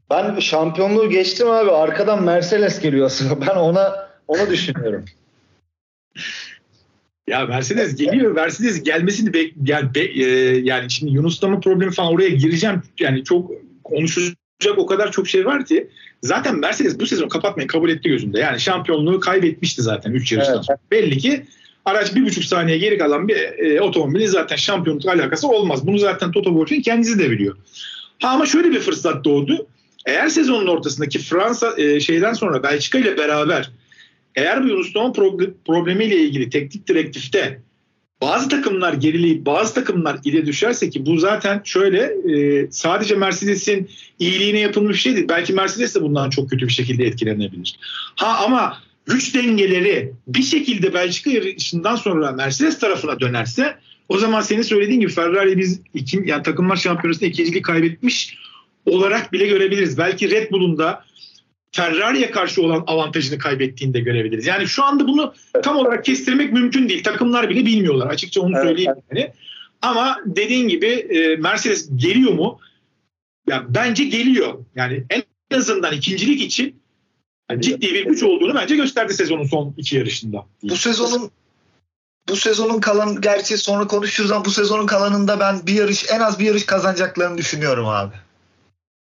[0.09, 1.71] ben şampiyonluğu geçtim abi.
[1.71, 3.41] Arkadan Mercedes geliyor aslında.
[3.41, 5.05] Ben ona onu düşünüyorum.
[7.27, 8.31] Ya Mercedes geliyor.
[8.31, 10.23] Mercedes gelmesini bek yani, be, e,
[10.57, 12.81] yani şimdi Yunus'ta mı problemi falan oraya gireceğim.
[12.99, 13.51] Yani çok
[13.83, 15.87] konuşacak o kadar çok şey var ki
[16.21, 18.39] zaten Mercedes bu sezon kapatmayı kabul etti gözünde.
[18.39, 20.79] Yani şampiyonluğu kaybetmişti zaten 3 yarıştan evet.
[20.91, 21.45] Belli ki
[21.85, 25.87] araç bir buçuk saniye geri kalan bir e, otomobilin zaten şampiyonluk alakası olmaz.
[25.87, 27.57] Bunu zaten Toto Wolff'in kendisi de biliyor.
[28.23, 29.67] Ha ama şöyle bir fırsat doğdu.
[30.05, 33.71] Eğer sezonun ortasındaki Fransa e, şeyden sonra Belçika ile beraber
[34.35, 35.13] eğer bu Yunus'un
[35.65, 37.61] problemiyle ilgili teknik direktifte
[38.21, 41.99] bazı takımlar gerileyip bazı takımlar ile düşerse ki bu zaten şöyle
[42.33, 45.29] e, sadece Mercedes'in iyiliğine yapılmış bir şey değil.
[45.29, 47.79] Belki Mercedes de bundan çok kötü bir şekilde etkilenebilir.
[48.15, 53.77] Ha ama güç dengeleri bir şekilde Belçika yarışından sonra Mercedes tarafına dönerse
[54.09, 58.37] o zaman senin söylediğin gibi Ferrari biz iki, yani takımlar şampiyonasında ikinciliği kaybetmiş
[58.85, 59.97] olarak bile görebiliriz.
[59.97, 61.05] Belki Red Bull'un da
[61.71, 64.47] Ferrari'ye karşı olan avantajını kaybettiğini de görebiliriz.
[64.47, 67.03] Yani şu anda bunu tam olarak kestirmek mümkün değil.
[67.03, 68.07] Takımlar bile bilmiyorlar.
[68.07, 68.93] Açıkça onu evet, söyleyeyim.
[68.95, 69.23] Evet.
[69.23, 69.33] Yani.
[69.81, 72.59] Ama dediğin gibi e, Mercedes geliyor mu?
[73.47, 74.65] Ya bence geliyor.
[74.75, 75.23] Yani en
[75.57, 76.75] azından ikincilik için
[77.51, 80.45] yani ciddi bir güç olduğunu bence gösterdi sezonun son iki yarışında.
[80.63, 81.31] Bu sezonun
[82.29, 86.39] bu sezonun kalan gerçi sonra konuşuruz ama bu sezonun kalanında ben bir yarış en az
[86.39, 88.13] bir yarış kazanacaklarını düşünüyorum abi.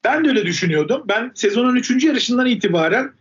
[0.04, 1.02] Ben de öyle düşünüyordum.
[1.08, 2.04] Ben sezonun 3.
[2.04, 3.12] yarışından itibaren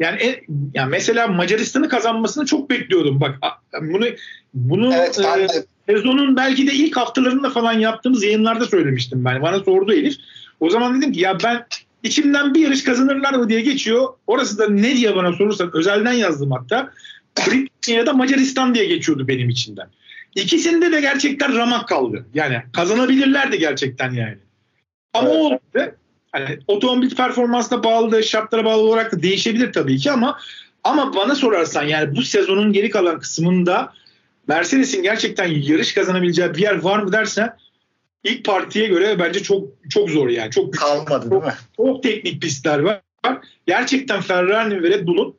[0.00, 0.36] yani, en,
[0.74, 3.20] yani mesela Macaristan'ı kazanmasını çok bekliyordum.
[3.20, 3.38] Bak
[3.82, 4.06] bunu
[4.54, 5.48] bunu evet, e,
[5.92, 9.42] sezonun belki de ilk haftalarında falan yaptığımız yayınlarda söylemiştim ben.
[9.42, 10.16] Bana sordu Elif.
[10.60, 11.66] O zaman dedim ki ya ben
[12.02, 14.08] içimden bir yarış kazanırlar mı diye geçiyor.
[14.26, 16.90] Orası da ne diye bana sorursan özelden yazdım hatta.
[17.38, 19.88] Britanya da Macaristan diye geçiyordu benim içinden.
[20.34, 22.26] İkisinde de gerçekten ramak kaldı.
[22.34, 24.38] Yani kazanabilirlerdi gerçekten yani.
[25.12, 25.38] Ama evet.
[25.38, 25.94] o oldu.
[26.32, 30.38] Hani otomobil performansına bağlı, şartlara bağlı olarak da değişebilir tabii ki ama
[30.84, 33.92] ama bana sorarsan yani bu sezonun geri kalan kısmında
[34.48, 37.56] Mercedes'in gerçekten yarış kazanabileceği bir yer var mı dersen
[38.24, 40.50] ilk partiye göre bence çok çok zor yani.
[40.50, 41.54] Çok kalmadı değil mi?
[41.76, 43.00] Çok teknik pistler var.
[43.66, 45.36] Gerçekten Ferrari ve Red Bull'un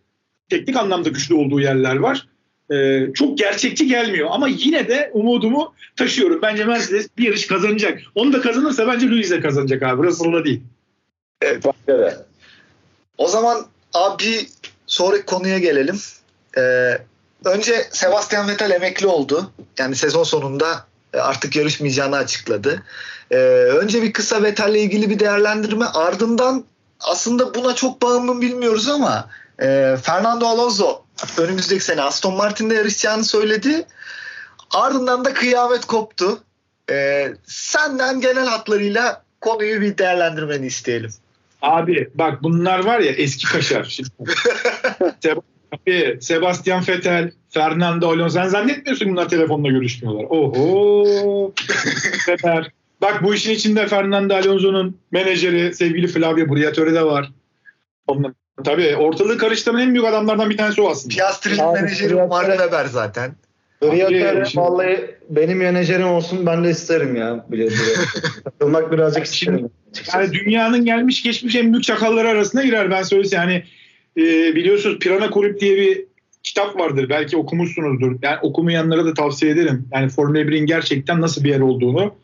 [0.50, 2.28] teknik anlamda güçlü olduğu yerler var.
[2.72, 6.42] Ee, çok gerçekçi gelmiyor ama yine de umudumu taşıyorum.
[6.42, 8.02] Bence Mercedes bir yarış kazanacak.
[8.16, 10.08] Onu da kazanırsa bence Lewis kazanacak abi.
[10.08, 10.62] Russell'la değil.
[11.88, 12.18] Evet.
[13.18, 14.48] O zaman abi
[14.88, 16.00] sonraki konuya gelelim.
[16.58, 16.98] Ee,
[17.46, 19.52] önce Sebastian Vettel emekli oldu.
[19.80, 22.84] Yani sezon sonunda e, artık yarışmayacağını açıkladı.
[23.32, 23.36] Ee,
[23.82, 25.86] önce bir kısa Vettel'le ilgili bir değerlendirme.
[25.86, 26.66] Ardından
[27.00, 29.30] aslında buna çok bağımlı bilmiyoruz ama
[29.62, 31.06] e, Fernando Alonso
[31.38, 33.86] önümüzdeki sene Aston Martin'de yarışacağını söyledi.
[34.72, 36.40] Ardından da kıyamet koptu.
[36.92, 41.10] Ee, senden genel hatlarıyla konuyu bir değerlendirmeni isteyelim.
[41.62, 43.84] Abi bak bunlar var ya eski kaşar.
[43.84, 44.10] Şimdi.
[46.20, 48.30] Sebastian Vettel, Fernando Alonso.
[48.30, 50.24] Sen zannetmiyorsun bunlar telefonla görüşmüyorlar.
[50.30, 51.54] Oho.
[52.26, 52.72] Sefer.
[53.02, 57.32] Bak bu işin içinde Fernando Alonso'nun menajeri sevgili Flavio Briatore de var.
[58.08, 61.16] Onun, tabii ortalığı karıştıran en büyük adamlarlar bir tanesi o aslında.
[61.16, 63.36] Piastri'nin menajeri Mark Webber zaten.
[63.82, 67.46] Briatore vallahi benim menajerim olsun ben de isterim ya.
[68.44, 69.70] Katılmak birazcık isterim.
[70.14, 73.40] Yani dünyanın gelmiş geçmiş en büyük çakalları arasına girer ben söylesem.
[73.40, 73.64] Yani
[74.18, 76.06] e, biliyorsunuz Pirana Kulüp diye bir
[76.44, 77.10] kitap vardır.
[77.10, 78.16] Belki okumuşsunuzdur.
[78.22, 79.88] Yani okumayanlara da tavsiye ederim.
[79.94, 82.16] Yani Formula 1'in gerçekten nasıl bir yer olduğunu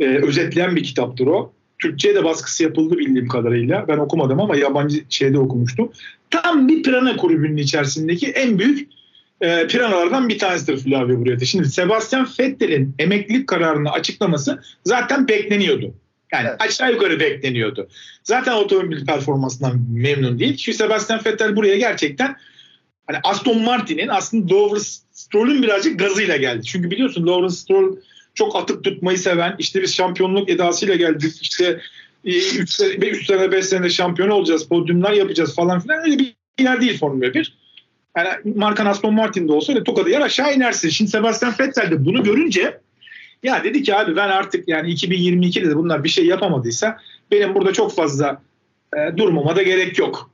[0.00, 1.52] e, özetleyen bir kitaptır o.
[1.82, 3.84] Türkçe'ye de baskısı yapıldı bildiğim kadarıyla.
[3.88, 5.92] Ben okumadım ama yabancı şeyde okumuştum.
[6.30, 8.88] Tam bir Pirana kulübünün içerisindeki en büyük
[9.40, 11.46] e, piranalardan bir tanesidir Flavio Briatore.
[11.46, 15.94] Şimdi Sebastian Vettel'in emeklilik kararını açıklaması zaten bekleniyordu.
[16.32, 16.60] Yani evet.
[16.60, 17.88] aşağı yukarı bekleniyordu.
[18.24, 20.56] Zaten otomobil performansından memnun değil.
[20.56, 22.36] Çünkü Sebastian Vettel buraya gerçekten
[23.06, 26.62] hani Aston Martin'in aslında Lawrence Stroll'ün birazcık gazıyla geldi.
[26.64, 27.96] Çünkü biliyorsun Lawrence Stroll
[28.34, 31.80] çok atıp tutmayı seven, işte biz şampiyonluk edasıyla geldik, işte
[32.24, 36.80] 3 sene, 3 sene 5 sene şampiyon olacağız, podyumlar yapacağız falan filan öyle bir yer
[36.80, 37.56] değil Formula 1.
[38.16, 40.88] Yani Markan Aston Martin'de olsa öyle tokadı yer aşağı inersin.
[40.88, 42.80] Şimdi Sebastian Vettel de bunu görünce
[43.42, 46.98] ya dedi ki abi ben artık yani 2022'de de bunlar bir şey yapamadıysa
[47.30, 48.42] benim burada çok fazla
[48.96, 50.30] e, durmama da gerek yok.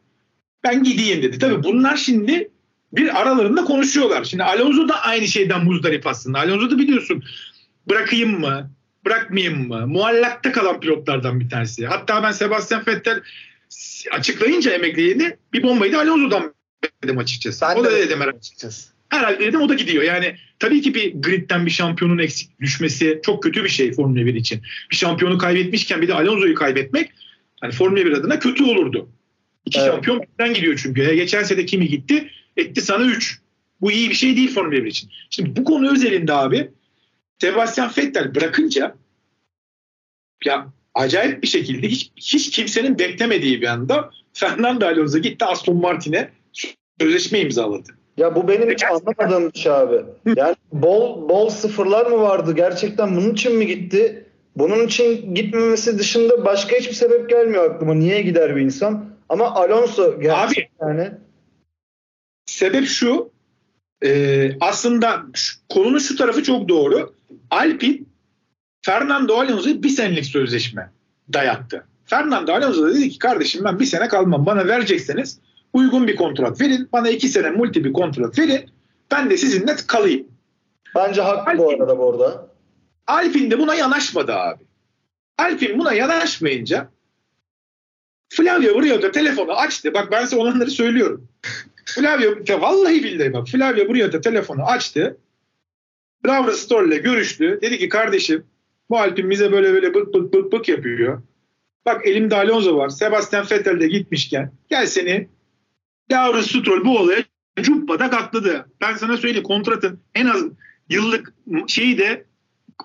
[0.65, 1.39] Ben gideyim dedi.
[1.39, 2.51] Tabii bunlar şimdi
[2.93, 4.25] bir aralarında konuşuyorlar.
[4.25, 6.39] Şimdi Alonso da aynı şeyden muzdarip aslında.
[6.39, 7.25] Alonso da biliyorsun
[7.91, 8.71] bırakayım mı,
[9.05, 9.87] bırakmayayım mı?
[9.87, 11.87] Muallakta kalan pilotlardan bir tanesi.
[11.87, 13.21] Hatta ben Sebastian Vettel
[14.11, 16.55] açıklayınca emekliliğini bir bombayı da Alonso'dan
[17.05, 17.67] dedim açıkçası.
[17.69, 18.91] Ben o da dedim açıkçası.
[19.09, 20.03] Herhalde dedim o da gidiyor.
[20.03, 24.35] Yani tabii ki bir gridden bir şampiyonun eksik düşmesi çok kötü bir şey Formula 1
[24.35, 24.63] için.
[24.91, 27.11] Bir şampiyonu kaybetmişken bir de Alonso'yu kaybetmek
[27.61, 29.09] hani Formula 1 adına kötü olurdu.
[29.67, 29.89] İki evet.
[29.89, 31.03] şampiyon birden gidiyor çünkü.
[31.03, 32.31] Ya geçen sene kimi gitti?
[32.57, 33.41] Etti sana 3.
[33.81, 35.11] Bu iyi bir şey değil Formula 1 için.
[35.31, 36.71] Şimdi bu konu özelinde abi
[37.41, 38.95] Sebastian Vettel bırakınca
[40.45, 46.31] ya acayip bir şekilde hiç, hiç kimsenin beklemediği bir anda Fernando Alonso gitti Aston Martin'e
[47.01, 47.89] sözleşme imzaladı.
[48.17, 50.03] Ya bu benim hiç anlamadığım bir şey abi.
[50.37, 52.55] Yani bol bol sıfırlar mı vardı?
[52.57, 54.25] Gerçekten bunun için mi gitti?
[54.57, 57.95] Bunun için gitmemesi dışında başka hiçbir sebep gelmiyor aklıma.
[57.95, 59.05] Niye gider bir insan?
[59.29, 61.11] Ama Alonso gerçekten abi, yani.
[62.47, 63.31] Sebep şu.
[64.05, 67.15] E, aslında şu, konunun şu tarafı çok doğru.
[67.51, 68.09] Alpin
[68.83, 70.91] Fernando Alonso'ya bir senelik sözleşme
[71.33, 71.85] dayattı.
[72.09, 74.47] Fernando Alonso da dedi ki kardeşim ben bir sene kalmam.
[74.47, 75.39] Bana verecekseniz
[75.73, 76.89] uygun bir kontrat verin.
[76.93, 78.71] Bana iki sene multi bir kontrat verin.
[79.11, 80.27] Ben de sizinle kalayım.
[80.95, 82.49] Bence haklı Alpin, bu arada bu arada.
[83.07, 84.65] Alpin de buna yanaşmadı abi.
[85.39, 86.89] Alpin buna yanaşmayınca
[88.29, 89.95] Flavio buraya da telefonu açtı.
[89.95, 91.29] Bak ben size olanları söylüyorum.
[91.85, 95.17] Flavio vallahi billahi bak Flavio buraya da telefonu açtı.
[96.27, 97.59] Laura Stoll ile görüştü.
[97.63, 98.45] Dedi ki kardeşim
[98.91, 101.23] bu Alpin bize böyle böyle bık bık bık bık yapıyor.
[101.87, 102.89] Bak elimde Alonso var.
[102.89, 105.29] Sebastian Vettel de gitmişken gel seni
[106.13, 107.25] Laura Stroll bu olaya
[107.63, 108.67] cuppada katladı.
[108.81, 110.45] Ben sana söyleyeyim kontratın en az
[110.89, 111.35] yıllık
[111.67, 112.25] şeyi de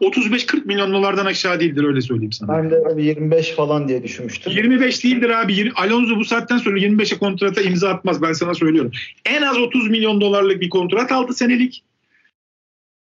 [0.02, 2.58] 35-40 milyon dolardan aşağı değildir öyle söyleyeyim sana.
[2.58, 4.54] Ben de 25 falan diye düşünmüştüm.
[4.54, 5.72] 25 değildir abi.
[5.76, 8.92] Alonso bu saatten sonra 25'e kontrata imza atmaz ben sana söylüyorum.
[9.26, 11.84] En az 30 milyon dolarlık bir kontrat aldı senelik.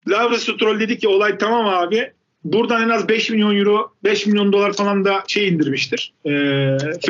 [0.08, 2.12] Laura Stroll dedi ki olay tamam abi.
[2.44, 6.12] Buradan en az 5 milyon euro, 5 milyon dolar falan da şey indirmiştir.
[6.24, 6.30] E,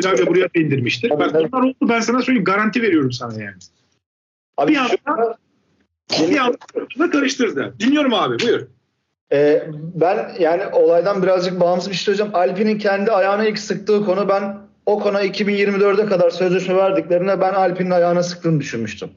[0.01, 1.09] Flavio buraya da indirmiştir.
[1.09, 3.55] Bak bunlar oldu ben sana söyleyeyim garanti veriyorum sana yani.
[4.57, 5.37] Abi bir anda
[6.11, 7.75] bir anda karıştırdı.
[7.79, 8.67] Dinliyorum abi buyur.
[9.31, 12.35] Ee, ben yani olaydan birazcık bağımsız bir şey söyleyeceğim.
[12.35, 17.91] Alpine'in kendi ayağına ilk sıktığı konu ben o konu 2024'e kadar sözleşme verdiklerine ben Alpine'in
[17.91, 19.09] ayağına sıktığını düşünmüştüm.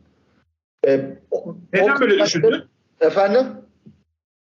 [0.86, 2.62] Ee, o, Neden o, böyle düşündün?
[3.00, 3.46] Efendim?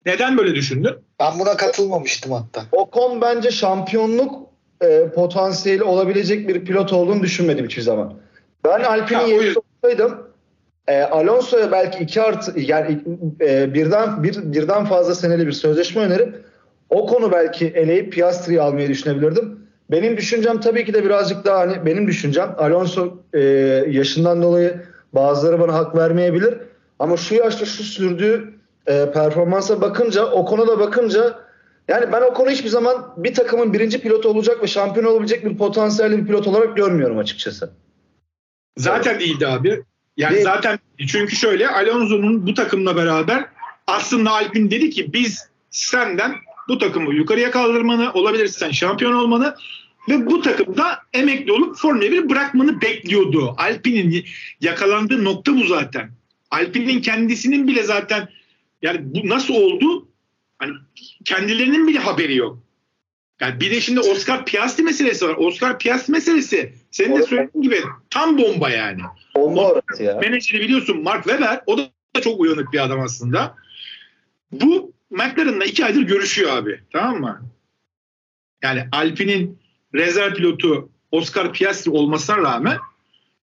[0.06, 0.96] Neden böyle düşündün?
[1.20, 2.64] Ben buna katılmamıştım hatta.
[2.72, 4.50] Ocon bence şampiyonluk
[4.82, 8.14] e, potansiyeli olabilecek bir pilot olduğunu düşünmedim hiçbir zaman.
[8.66, 10.28] Ben Alpine'in yerinde olsaydım
[10.88, 13.00] e, Alonso'ya belki iki artı yani
[13.42, 16.36] e, birden bir birden fazla seneli bir sözleşme önerip
[16.90, 19.60] o konu belki eleyip Piastri'yi almayı düşünebilirdim.
[19.92, 23.40] Benim düşüncem tabii ki de birazcık daha hani benim düşüncem Alonso e,
[23.90, 24.82] yaşından dolayı
[25.14, 26.54] bazıları bana hak vermeyebilir
[27.00, 28.54] ama şu yaşta şu sürdüğü
[28.88, 31.40] e, performansa bakınca o konuda bakınca
[31.88, 35.58] yani ben o konu hiçbir zaman bir takımın birinci pilotu olacak ve şampiyon olabilecek bir
[35.58, 37.74] potansiyelli bir pilot olarak görmüyorum açıkçası.
[38.78, 39.84] Zaten değildi abi.
[40.18, 40.44] Yani Değil.
[40.44, 43.46] zaten çünkü şöyle Alonso'nun bu takımla beraber
[43.88, 46.36] aslında Alpin dedi ki biz senden
[46.68, 49.56] bu takımı yukarıya kaldırmanı olabilirsen şampiyon olmanı
[50.10, 53.56] ve bu takımda emekli olup Formula 1 bırakmanı bekliyordu.
[53.58, 54.26] Alpin'in
[54.62, 56.12] yakalandığı nokta bu zaten.
[56.52, 58.30] Alpin'in kendisinin bile zaten
[58.84, 60.08] yani bu nasıl oldu?
[60.60, 60.74] Hani
[61.26, 62.60] kendilerinin bile haberi yok.
[63.42, 65.36] Yani bir de şimdi Oscar Piastri meselesi var.
[65.38, 69.02] Oscar Piastri meselesi senin de söylediğin gibi tam bomba yani.
[69.36, 70.18] Bomba orası ya.
[70.18, 71.62] Menajeri biliyorsun Mark Webber.
[71.66, 71.90] O da
[72.22, 73.56] çok uyanık bir adam aslında.
[74.52, 76.82] Bu McLaren'la iki aydır görüşüyor abi.
[76.92, 77.42] Tamam mı?
[78.64, 79.60] Yani Alpine'in
[79.96, 82.78] rezerv pilotu Oscar Piastri olmasına rağmen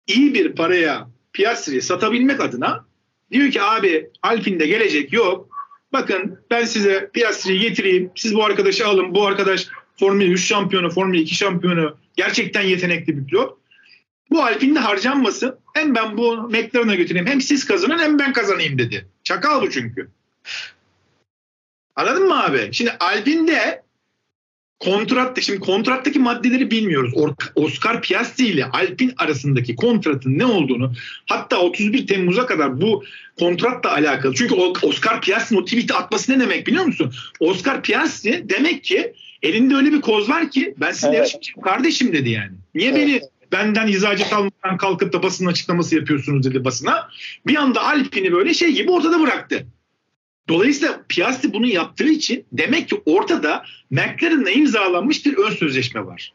[0.06, 2.84] iyi bir paraya Piastri'yi satabilmek adına
[3.32, 5.48] diyor ki abi Alpine'de gelecek yok.
[5.92, 8.10] Bakın ben size Piastri'yi getireyim.
[8.16, 9.14] Siz bu arkadaşı alın.
[9.14, 9.66] Bu arkadaş
[9.96, 11.96] Formula 3 şampiyonu, Formula 2 şampiyonu.
[12.16, 13.58] Gerçekten yetenekli bir pilot.
[14.30, 15.58] Bu Alpine'de harcanmasın.
[15.74, 17.26] Hem ben bu McLaren'a götüreyim.
[17.26, 19.06] Hem siz kazanın hem ben kazanayım dedi.
[19.24, 20.08] Çakal bu çünkü.
[21.96, 22.68] Anladın mı abi?
[22.72, 23.81] Şimdi Alpine'de
[24.84, 27.36] kontratta şimdi kontrattaki maddeleri bilmiyoruz.
[27.54, 30.92] Oscar Piastri ile Alpine arasındaki kontratın ne olduğunu
[31.26, 33.04] hatta 31 Temmuz'a kadar bu
[33.38, 34.34] kontratla alakalı.
[34.34, 37.12] Çünkü Oscar Piastri'nin o tweet'i atması ne demek biliyor musun?
[37.40, 41.18] Oscar Piastri demek ki elinde öyle bir koz var ki ben sizinle evet.
[41.18, 42.52] yarışmayacağım kardeşim dedi yani.
[42.74, 42.98] Niye evet.
[42.98, 43.20] beni
[43.52, 47.08] benden izacet almadan kalkıp da basın açıklaması yapıyorsunuz dedi basına.
[47.46, 49.66] Bir anda Alpine'i böyle şey gibi ortada bıraktı.
[50.48, 56.32] Dolayısıyla Piastri bunu yaptığı için demek ki ortada McLaren'la imzalanmış bir ön sözleşme var.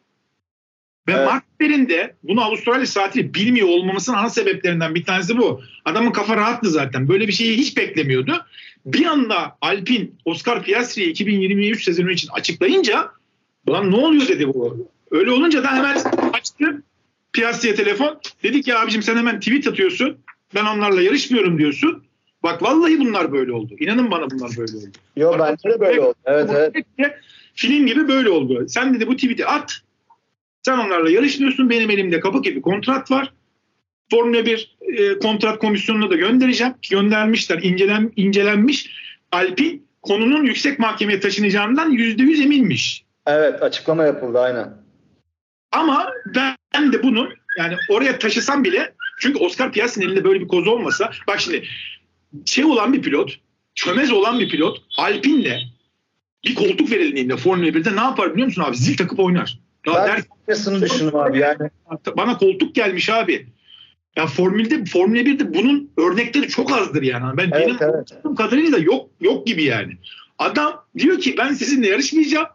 [1.07, 1.25] Ve evet.
[1.25, 5.61] Mark Webber'in de bunu Avustralya saati bilmiyor olmamasının ana sebeplerinden bir tanesi bu.
[5.85, 7.07] Adamın kafa rahattı zaten.
[7.09, 8.45] Böyle bir şeyi hiç beklemiyordu.
[8.85, 13.11] Bir anda Alpine Oscar Piastri'yi 2023 sezonu için açıklayınca
[13.67, 14.89] ulan ne oluyor dedi bu.
[15.11, 15.97] Öyle olunca da hemen
[16.33, 16.83] açtı
[17.33, 18.19] Piastri'ye telefon.
[18.43, 20.17] Dedik ya abicim sen hemen tweet atıyorsun.
[20.55, 22.03] Ben onlarla yarışmıyorum diyorsun.
[22.43, 23.75] Bak vallahi bunlar böyle oldu.
[23.79, 24.91] İnanın bana bunlar böyle oldu.
[25.15, 26.15] Yok bence de böyle oldu.
[26.25, 26.85] Evet evet.
[27.55, 28.65] Film gibi böyle oldu.
[28.69, 29.73] Sen dedi bu tweet'i at.
[30.65, 31.69] Sen onlarla yarışmıyorsun.
[31.69, 33.33] Benim elimde kapı gibi kontrat var.
[34.11, 36.73] Formula 1 e, kontrat komisyonuna da göndereceğim.
[36.89, 37.59] Göndermişler.
[37.63, 38.89] incelen, incelenmiş.
[39.31, 43.03] Alpin konunun yüksek mahkemeye taşınacağından %100 eminmiş.
[43.27, 44.73] Evet açıklama yapıldı aynen.
[45.71, 46.11] Ama
[46.75, 51.11] ben de bunu yani oraya taşısam bile çünkü Oscar Piastri'nin elinde böyle bir koz olmasa
[51.27, 51.63] bak şimdi
[52.45, 53.39] şey olan bir pilot,
[53.75, 55.77] çömez olan bir pilot Alpine'le
[56.45, 58.77] bir koltuk verildiğinde Formula 1'de ne yapar biliyor musun abi?
[58.77, 59.59] Zil takıp oynar.
[59.87, 61.69] Ya ben düşündüm abi yani.
[62.17, 63.47] Bana koltuk gelmiş abi.
[64.15, 67.37] Ya Formül'de Formula 1'de bunun örnekleri çok azdır yani.
[67.37, 68.37] Ben evet, benim evet.
[68.37, 69.97] kadarıyla yok yok gibi yani.
[70.39, 72.47] Adam diyor ki ben sizinle yarışmayacağım.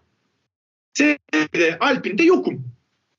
[1.81, 2.65] Alpine'de yokum.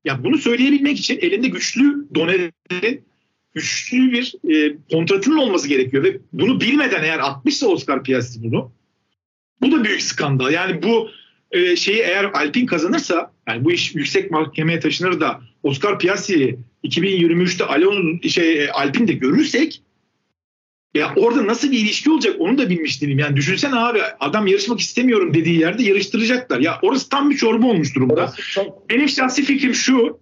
[0.06, 3.06] Ya bunu söyleyebilmek için elinde güçlü donelerin
[3.53, 8.71] güçlü bir e, kontratının olması gerekiyor ve bunu bilmeden eğer atmışsa Oscar Piastri bunu
[9.61, 10.51] bu da büyük skandal.
[10.51, 11.09] Yani bu
[11.51, 17.65] e, şeyi eğer Alpine kazanırsa yani bu iş yüksek mahkemeye taşınır da Oscar Piastri'yi 2023'te
[17.65, 19.81] Alonso şey e, Alpine'de görürsek
[20.93, 23.19] ya orada nasıl bir ilişki olacak onu da bilmiş değilim.
[23.19, 26.59] Yani düşünsene abi adam yarışmak istemiyorum dediği yerde yarıştıracaklar.
[26.59, 28.33] Ya orası tam bir çorba olmuş durumda.
[28.89, 30.19] Benim şahsi fikrim şu.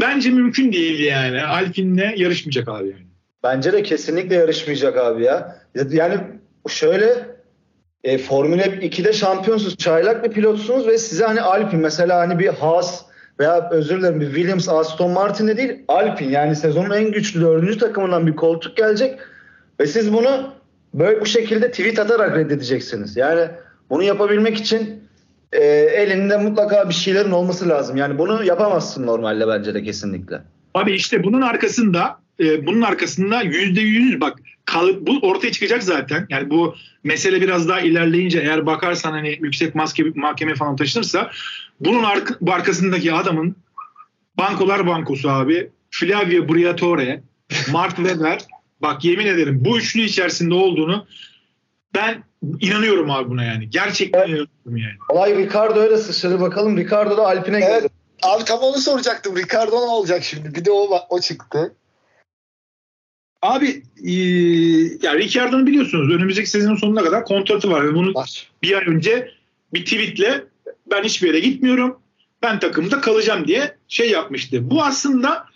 [0.00, 1.42] Bence mümkün değil yani.
[1.42, 3.06] Alpine'le yarışmayacak abi yani.
[3.42, 5.56] Bence de kesinlikle yarışmayacak abi ya.
[5.90, 6.18] Yani
[6.68, 7.26] şöyle
[8.04, 13.02] e, Formula 2'de şampiyonsunuz, çaylak bir pilotsunuz ve size hani Alpine mesela hani bir Haas
[13.40, 18.26] veya özür dilerim bir Williams, Aston Martin'de değil Alpine yani sezonun en güçlü dördüncü takımından
[18.26, 19.18] bir koltuk gelecek
[19.80, 20.54] ve siz bunu
[20.94, 23.16] böyle bu şekilde tweet atarak reddedeceksiniz.
[23.16, 23.48] Yani
[23.90, 25.03] bunu yapabilmek için
[25.54, 25.64] e,
[26.02, 27.96] elinde mutlaka bir şeylerin olması lazım.
[27.96, 30.42] Yani bunu yapamazsın normalde bence de kesinlikle.
[30.74, 36.26] Abi işte bunun arkasında e, bunun arkasında yüzde yüz bak kalıp bu ortaya çıkacak zaten.
[36.30, 41.30] Yani bu mesele biraz daha ilerleyince eğer bakarsan hani yüksek maske mahkeme falan taşınırsa
[41.80, 43.56] bunun ark arkasındaki adamın
[44.38, 47.22] bankolar bankosu abi Flavio Briatore,
[47.72, 48.38] Mark Webber
[48.82, 51.06] bak yemin ederim bu üçlü içerisinde olduğunu
[51.94, 52.24] ben
[52.60, 53.70] inanıyorum abi buna yani.
[53.70, 54.28] Gerçekten evet.
[54.28, 54.94] inanıyorum yani.
[55.08, 56.76] Olay Ricardo öyle sıçradı bakalım.
[56.76, 57.68] Ricardo da Alpine evet.
[57.68, 57.88] geldi.
[58.22, 59.36] Abi tam onu soracaktım.
[59.36, 60.54] Ricardo ne olacak şimdi?
[60.54, 61.74] Bir de o, o çıktı.
[63.42, 64.12] Abi e,
[65.06, 68.48] ya Ricardo'nu biliyorsunuz önümüzdeki sezonun sonuna kadar kontratı var ve bunu var.
[68.62, 69.30] bir ay önce
[69.74, 70.44] bir tweetle
[70.90, 71.98] ben hiçbir yere gitmiyorum.
[72.42, 74.70] Ben takımda kalacağım diye şey yapmıştı.
[74.70, 75.46] Bu aslında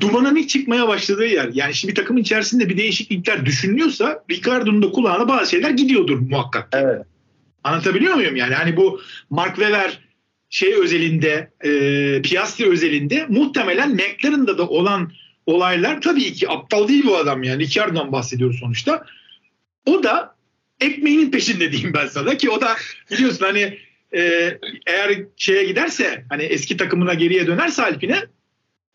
[0.00, 1.50] dumanın ilk çıkmaya başladığı yer.
[1.52, 6.68] Yani şimdi bir takımın içerisinde bir değişiklikler düşünülüyorsa Ricardo'nun da kulağına bazı şeyler gidiyordur muhakkak.
[6.72, 7.02] Evet.
[7.64, 8.54] Anlatabiliyor muyum yani?
[8.54, 9.98] Hani bu Mark Webber
[10.50, 15.12] şey özelinde, e, Piastri özelinde muhtemelen McLaren'da da olan
[15.46, 17.62] olaylar tabii ki aptal değil bu adam yani.
[17.62, 19.06] Ricciardo'dan bahsediyoruz sonuçta.
[19.86, 20.34] O da
[20.80, 22.76] ekmeğinin peşinde diyeyim ben sana ki o da
[23.10, 23.78] biliyorsun hani
[24.14, 24.20] e,
[24.86, 28.22] eğer şeye giderse hani eski takımına geriye dönerse Alpine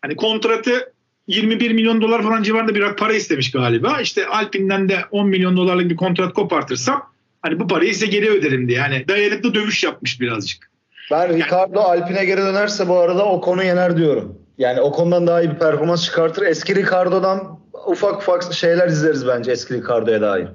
[0.02, 0.92] hani kontratı
[1.26, 4.00] 21 milyon dolar falan civarında bir para istemiş galiba.
[4.00, 8.68] İşte Alpine'den de 10 milyon dolarlık bir kontrat kopartırsam hani bu parayı size geri öderim
[8.68, 8.78] diye.
[8.78, 10.70] Yani dayanıklı dövüş yapmış birazcık.
[11.10, 14.38] Ben Ricardo Alpine geri dönerse bu arada o konu yener diyorum.
[14.58, 16.42] Yani o konudan daha iyi bir performans çıkartır.
[16.42, 20.48] Eski Ricardo'dan ufak ufak şeyler izleriz bence eski Ricardo'ya dair.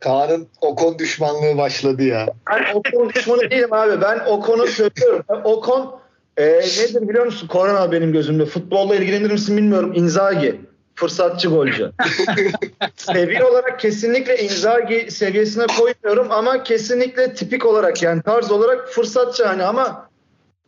[0.00, 2.26] Kaan'ın Ocon düşmanlığı başladı ya.
[2.50, 4.00] Ben Ocon düşmanı değilim abi.
[4.00, 5.24] Ben Ocon'u söylüyorum.
[5.44, 6.01] Ocon
[6.36, 7.46] e, nedir biliyor musun?
[7.46, 8.46] Korona benim gözümde.
[8.46, 9.92] Futbolla ilgilenir misin bilmiyorum.
[9.94, 10.60] Inzaghi.
[10.94, 11.92] Fırsatçı golcü.
[12.96, 19.62] Seviye olarak kesinlikle Inzaghi seviyesine koymuyorum ama kesinlikle tipik olarak yani tarz olarak fırsatçı hani
[19.62, 20.08] ama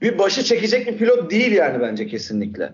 [0.01, 2.73] bir başı çekecek bir pilot değil yani bence kesinlikle.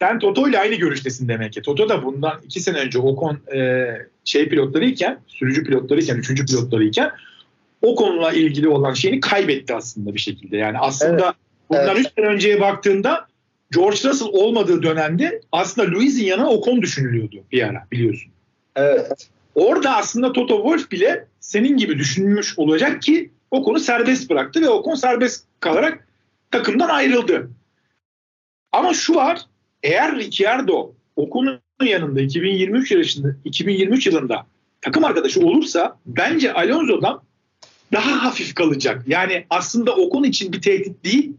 [0.00, 1.62] Sen Toto ile aynı görüştesin demek ki.
[1.62, 3.86] Toto da bundan iki sene önce Ocon e,
[4.24, 7.10] şey pilotlarıyken, sürücü pilotlarıyken, üçüncü pilotlarıyken
[7.82, 10.56] o konuyla ilgili olan şeyini kaybetti aslında bir şekilde.
[10.56, 11.34] Yani aslında evet.
[11.70, 11.98] Bundan evet.
[11.98, 13.26] üç sene önceye baktığında
[13.70, 18.32] George Russell olmadığı dönemde aslında Lewis'in yanına Ocon düşünülüyordu bir ara biliyorsun.
[18.76, 19.28] Evet.
[19.54, 24.94] Orada aslında Toto Wolff bile senin gibi düşünmüş olacak ki Ocon'u serbest bıraktı ve Ocon
[24.94, 26.08] serbest kalarak
[26.50, 27.50] takımdan ayrıldı.
[28.72, 29.40] Ama şu var
[29.82, 34.46] eğer Ricciardo Ocon'un yanında 2023 yılında 2023 yılında
[34.80, 37.22] takım arkadaşı olursa bence Alonso'dan
[37.92, 39.02] daha hafif kalacak.
[39.06, 41.32] Yani aslında Ocon için bir tehdit değil.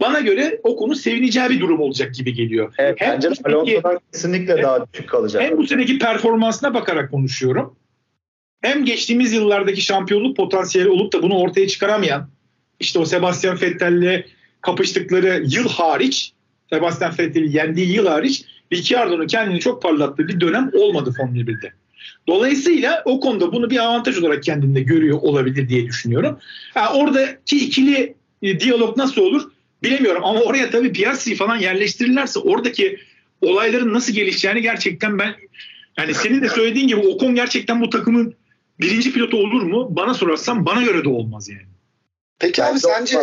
[0.00, 2.74] Bana göre Ocon'un sevineceği bir durum olacak gibi geliyor.
[2.78, 5.42] Evet, hem bence Alonso'dan kesinlikle hem, daha düşük kalacak.
[5.42, 7.76] Hem bu seneki performansına bakarak konuşuyorum.
[8.60, 12.28] Hem geçtiğimiz yıllardaki şampiyonluk potansiyeli olup da bunu ortaya çıkaramayan
[12.80, 14.24] işte o Sebastian Vettel'le
[14.60, 16.32] kapıştıkları yıl hariç
[16.70, 21.72] Sebastian Vettel'i yendiği yıl hariç Ricciardo'nun kendini çok parlattığı bir dönem olmadı Formula 1'de.
[22.26, 26.38] Dolayısıyla o konuda bunu bir avantaj olarak kendinde görüyor olabilir diye düşünüyorum.
[26.74, 29.50] Ha, oradaki ikili e, diyalog nasıl olur
[29.82, 33.00] bilemiyorum ama oraya tabii Piastri falan yerleştirirlerse oradaki
[33.40, 35.34] olayların nasıl gelişeceğini gerçekten ben
[35.98, 38.34] yani senin de söylediğin gibi Ocon gerçekten bu takımın
[38.80, 39.86] birinci pilotu olur mu?
[39.90, 41.68] Bana sorarsan bana göre de olmaz yani.
[42.38, 43.18] Peki abi sence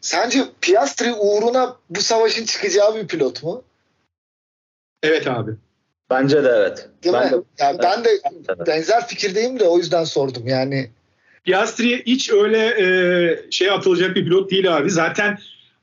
[0.00, 3.62] Sence Piastri uğruna bu savaşın çıkacağı bir pilot mu?
[5.02, 5.50] Evet abi.
[6.10, 6.88] Bence de evet.
[7.04, 7.32] Değil ben mi?
[7.32, 7.80] De, yani evet.
[7.82, 10.90] ben de benzer fikirdeyim de o yüzden sordum yani.
[11.44, 14.90] Piastri hiç öyle e, şey atılacak bir pilot değil abi.
[14.90, 15.38] Zaten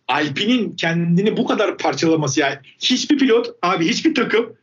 [0.07, 4.53] Alpine'in kendini bu kadar parçalaması yani hiçbir pilot abi hiçbir takım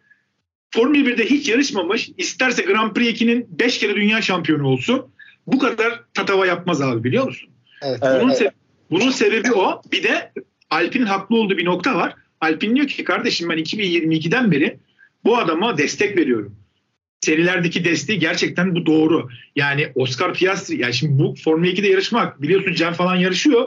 [0.70, 5.06] Formula 1'de hiç yarışmamış isterse Grand Prix 2'nin 5 kere dünya şampiyonu olsun
[5.46, 7.50] bu kadar tatava yapmaz abi biliyor musun?
[7.82, 8.52] Evet, Bunun evet.
[8.90, 9.82] Bunun sebebi o.
[9.92, 10.32] Bir de
[10.70, 12.14] Alp'in haklı olduğu bir nokta var.
[12.40, 14.78] Alpin diyor ki kardeşim ben 2022'den beri
[15.24, 16.56] bu adama destek veriyorum.
[17.20, 19.28] Serilerdeki desteği gerçekten bu doğru.
[19.56, 23.66] Yani Oscar Piastri yani şimdi bu Formula 2'de yarışmak biliyorsun Cem falan yarışıyor.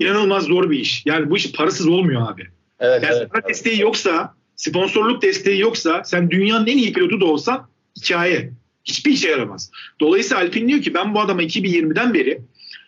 [0.00, 1.02] İnanılmaz zor bir iş.
[1.06, 2.46] Yani bu iş parasız olmuyor abi.
[2.80, 3.82] Evet, yani evet, desteği evet.
[3.82, 8.52] yoksa, sponsorluk desteği yoksa sen dünyanın en iyi pilotu da olsan hikaye.
[8.84, 9.70] Hiçbir işe yaramaz.
[10.00, 12.40] Dolayısıyla Alpin diyor ki ben bu adama 2020'den beri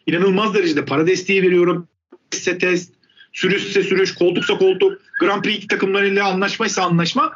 [0.06, 1.88] inanılmaz derecede para desteği veriyorum.
[2.30, 2.92] Testse test,
[3.32, 7.34] sürüşse sürüş, koltuksa koltuk, Grand Prix takımlarıyla anlaşmaysa anlaşma.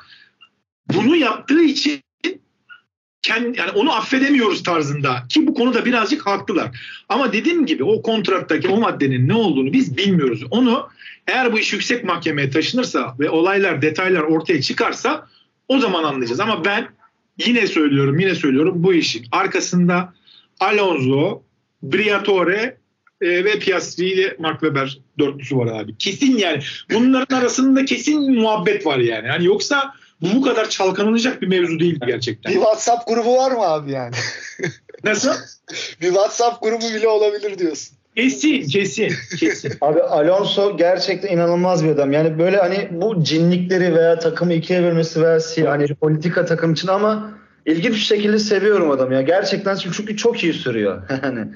[0.94, 2.00] Bunu yaptığı için
[3.26, 6.70] kendi, yani onu affedemiyoruz tarzında ki bu konuda birazcık haklılar.
[7.08, 10.44] Ama dediğim gibi o kontrattaki o maddenin ne olduğunu biz bilmiyoruz.
[10.50, 10.88] Onu
[11.26, 15.26] eğer bu iş yüksek mahkemeye taşınırsa ve olaylar detaylar ortaya çıkarsa
[15.68, 16.40] o zaman anlayacağız.
[16.40, 16.88] Ama ben
[17.46, 20.14] yine söylüyorum yine söylüyorum bu işin arkasında
[20.60, 21.42] Alonso,
[21.82, 22.76] Briatore
[23.20, 25.96] e, ve Piastri ile Mark Webber dörtlüsü var abi.
[25.98, 26.62] Kesin yani.
[26.92, 29.28] Bunların arasında kesin muhabbet var yani.
[29.28, 32.52] Yani yoksa bu bu kadar çalkanılacak bir mevzu değil gerçekten.
[32.52, 34.14] Bir WhatsApp grubu var mı abi yani?
[35.04, 35.30] Nasıl?
[36.00, 37.96] bir WhatsApp grubu bile olabilir diyorsun.
[38.16, 39.72] Kesin, kesin, kesin.
[39.80, 42.12] Abi Alonso gerçekten inanılmaz bir adam.
[42.12, 47.38] Yani böyle hani bu cinlikleri veya takımı ikiye bölmesi veya hani politika takım için ama
[47.66, 49.22] ilginç bir şekilde seviyorum adamı ya.
[49.22, 51.02] Gerçekten çünkü çok iyi sürüyor.
[51.22, 51.48] Yani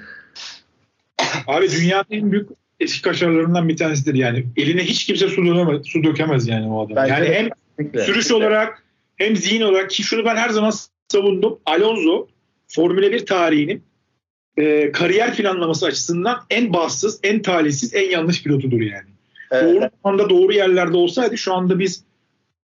[1.47, 2.49] Abi dünyanın en büyük
[2.81, 4.47] eski kaşarlarından bir tanesidir yani.
[4.57, 6.97] Eline hiç kimse su dökemez, su dökemez yani o adam.
[6.97, 8.05] Bence yani hem kesinlikle.
[8.05, 8.85] sürüş olarak
[9.17, 10.73] hem zihin olarak ki şunu ben her zaman
[11.09, 11.59] savundum.
[11.67, 12.29] Alonso
[12.69, 13.83] Formula 1 tarihinin
[14.57, 19.09] e, kariyer planlaması açısından en bahtsız, en talihsiz, en yanlış pilotudur yani.
[19.51, 19.75] Evet.
[19.75, 22.05] Doğru anda doğru yerlerde olsaydı şu anda biz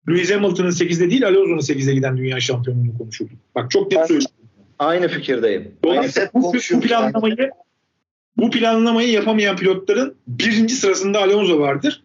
[0.09, 3.39] Lewis Hamilton'ın 8'de değil Alonso'nun 8'e giden dünya şampiyonluğunu konuşurduk.
[3.55, 4.37] Bak çok net söylüyorum.
[4.79, 5.75] Aynı fikirdeyim.
[5.85, 7.51] Dolayısıyla bu, bu planlamayı
[8.37, 12.03] bu planlamayı yapamayan pilotların birinci sırasında Alonso vardır.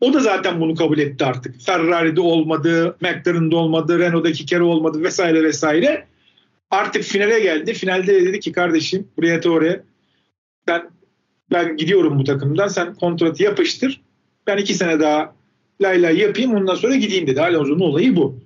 [0.00, 1.60] O da zaten bunu kabul etti artık.
[1.60, 6.06] Ferrari'de olmadı, McLaren'da olmadı, Renault'da iki kere olmadı vesaire vesaire.
[6.70, 7.74] Artık finale geldi.
[7.74, 9.82] Finalde de dedi ki kardeşim buraya oraya
[10.66, 10.90] ben
[11.52, 14.00] ben gidiyorum bu takımdan sen kontratı yapıştır.
[14.46, 15.34] Ben iki sene daha
[15.80, 17.42] lay lay yapayım ondan sonra gideyim dedi.
[17.42, 18.38] Alonso'nun olayı bu.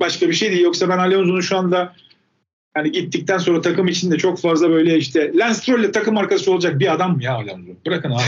[0.00, 0.62] Başka bir şey değil.
[0.62, 1.94] Yoksa ben Alonso'nun şu anda
[2.74, 6.92] hani gittikten sonra takım içinde çok fazla böyle işte Lance Stroll'le takım arkadaşı olacak bir
[6.92, 7.72] adam mı ya Alonso?
[7.86, 8.22] Bırakın abi.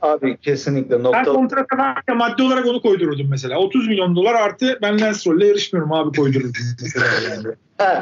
[0.00, 1.18] abi kesinlikle nokta.
[1.18, 3.58] Ben kontrata varken madde olarak onu koydururdum mesela.
[3.58, 7.54] 30 milyon dolar artı ben Lance Stroll'le yarışmıyorum abi koydururdum mesela yani.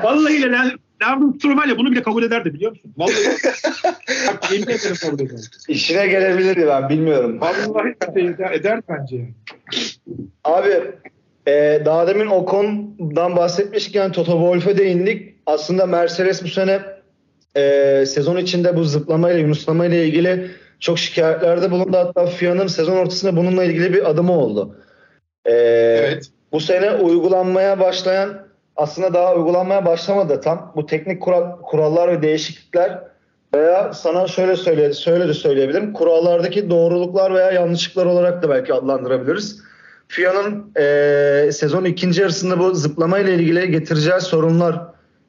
[0.05, 2.95] Vallahi Lance Lance ya bunu bile kabul ederdi biliyor musun?
[2.97, 3.15] Vallahi
[4.29, 5.43] bak yemin ederim kabul ederdi.
[5.69, 7.41] İşine gelebilirdi ben bilmiyorum.
[7.41, 9.29] Vallahi eder, eder bence.
[10.45, 10.83] Abi
[11.47, 15.35] ee, daha demin Ocon'dan bahsetmişken Toto Wolff'e değindik.
[15.47, 16.81] Aslında Mercedes bu sene
[17.57, 21.97] e, sezon içinde bu zıplamayla, yunuslamayla ilgili çok şikayetlerde bulundu.
[21.97, 24.77] Hatta FIA'nın sezon ortasında bununla ilgili bir adımı oldu.
[25.45, 26.27] Ee, evet.
[26.53, 30.73] Bu sene uygulanmaya başlayan aslında daha uygulanmaya başlamadı tam.
[30.77, 32.99] Bu teknik kural, kurallar ve değişiklikler
[33.55, 35.93] veya sana şöyle söyle, şöyle de söyleyebilirim.
[35.93, 39.63] Kurallardaki doğruluklar veya yanlışlıklar olarak da belki adlandırabiliriz.
[40.13, 44.81] FIA'nın e, sezon ikinci yarısında bu zıplama ile ilgili getireceği sorunlar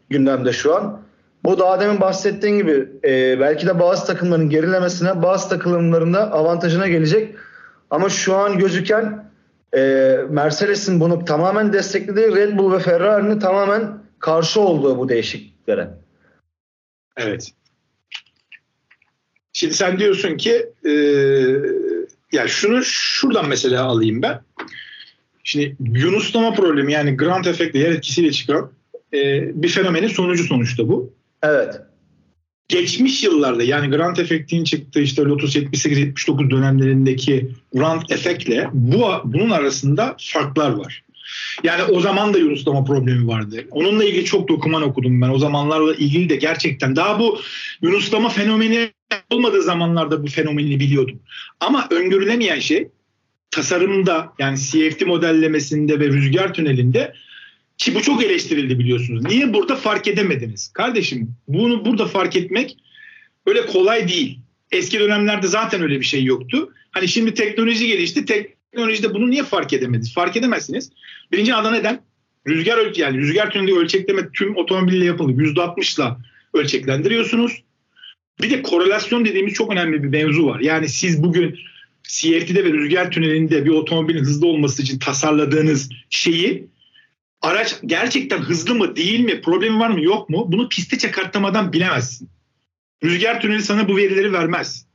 [0.09, 1.01] gündemde şu an.
[1.43, 7.35] Bu daha demin bahsettiğin gibi e, belki de bazı takımların gerilemesine bazı takımlarında avantajına gelecek.
[7.89, 9.31] Ama şu an gözüken
[9.75, 9.79] e,
[10.29, 15.89] Mercedes'in bunu tamamen desteklediği Red Bull ve Ferrari'nin tamamen karşı olduğu bu değişikliklere.
[17.17, 17.51] Evet.
[19.53, 20.91] Şimdi sen diyorsun ki e,
[22.33, 24.41] ya şunu şuradan mesela alayım ben.
[25.43, 28.71] Şimdi yunuslama problemi yani grant efektle yer etkisiyle çıkan
[29.13, 31.13] e, bir fenomenin sonucu sonuçta bu.
[31.43, 31.81] Evet.
[32.67, 40.15] Geçmiş yıllarda yani grant efektin çıktığı işte Lotus 78-79 dönemlerindeki grant efektle bu bunun arasında
[40.19, 41.03] farklar var.
[41.63, 43.65] Yani o zaman da yunuslama problemi vardı.
[43.71, 45.29] Onunla ilgili çok doküman okudum ben.
[45.29, 47.39] O zamanlarla ilgili de gerçekten daha bu
[47.81, 48.89] yunuslama fenomeni
[49.29, 51.19] olmadığı zamanlarda bu fenomeni biliyordum.
[51.59, 52.87] Ama öngörülemeyen şey
[53.51, 57.13] tasarımda yani CFD modellemesinde ve rüzgar tünelinde
[57.77, 59.23] ki bu çok eleştirildi biliyorsunuz.
[59.23, 60.73] Niye burada fark edemediniz?
[60.73, 62.77] Kardeşim bunu burada fark etmek
[63.45, 64.39] öyle kolay değil.
[64.71, 66.73] Eski dönemlerde zaten öyle bir şey yoktu.
[66.91, 68.25] Hani şimdi teknoloji gelişti.
[68.25, 70.13] Teknolojide bunu niye fark edemediniz?
[70.13, 70.89] Fark edemezsiniz.
[71.31, 72.01] Birinci adı neden?
[72.47, 75.31] Rüzgar yani rüzgar tüneli ölçekleme tüm otomobille yapıldı.
[75.41, 76.17] %60'la
[76.53, 77.63] ölçeklendiriyorsunuz.
[78.41, 80.59] Bir de korelasyon dediğimiz çok önemli bir mevzu var.
[80.59, 81.59] Yani siz bugün
[82.03, 86.67] CFD'de ve rüzgar tünelinde bir otomobilin hızlı olması için tasarladığınız şeyi
[87.41, 92.29] araç gerçekten hızlı mı değil mi problemi var mı yok mu bunu piste çıkartamadan bilemezsin.
[93.03, 94.85] Rüzgar tüneli sana bu verileri vermez.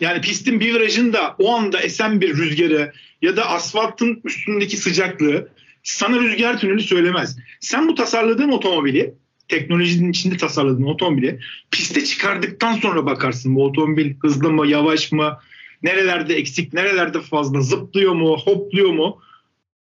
[0.00, 5.48] Yani pistin bir virajında o anda esen bir rüzgarı ya da asfaltın üstündeki sıcaklığı
[5.82, 7.36] sana rüzgar tüneli söylemez.
[7.60, 9.14] Sen bu tasarladığın otomobili
[9.48, 11.40] teknolojinin içinde tasarladığın otomobili
[11.70, 15.38] piste çıkardıktan sonra bakarsın bu otomobil hızlı mı yavaş mı
[15.82, 19.20] nerelerde eksik nerelerde fazla zıplıyor mu hopluyor mu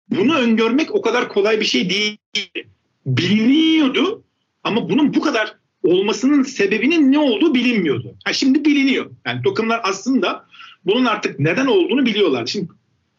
[0.09, 2.17] bunu öngörmek o kadar kolay bir şey değil.
[3.05, 4.23] Biliniyordu
[4.63, 8.15] ama bunun bu kadar olmasının sebebinin ne olduğu bilinmiyordu.
[8.25, 9.11] Ha şimdi biliniyor.
[9.25, 10.45] Yani takımlar aslında
[10.85, 12.45] bunun artık neden olduğunu biliyorlar.
[12.45, 12.67] Şimdi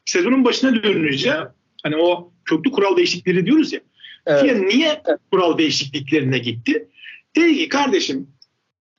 [0.04, 1.34] sezonun başına dönünce
[1.82, 3.80] hani o köklü kural değişiklikleri diyoruz ya.
[4.26, 4.60] Evet.
[4.60, 5.02] niye
[5.32, 6.88] kural değişikliklerine gitti?
[7.36, 8.28] Dedi ki kardeşim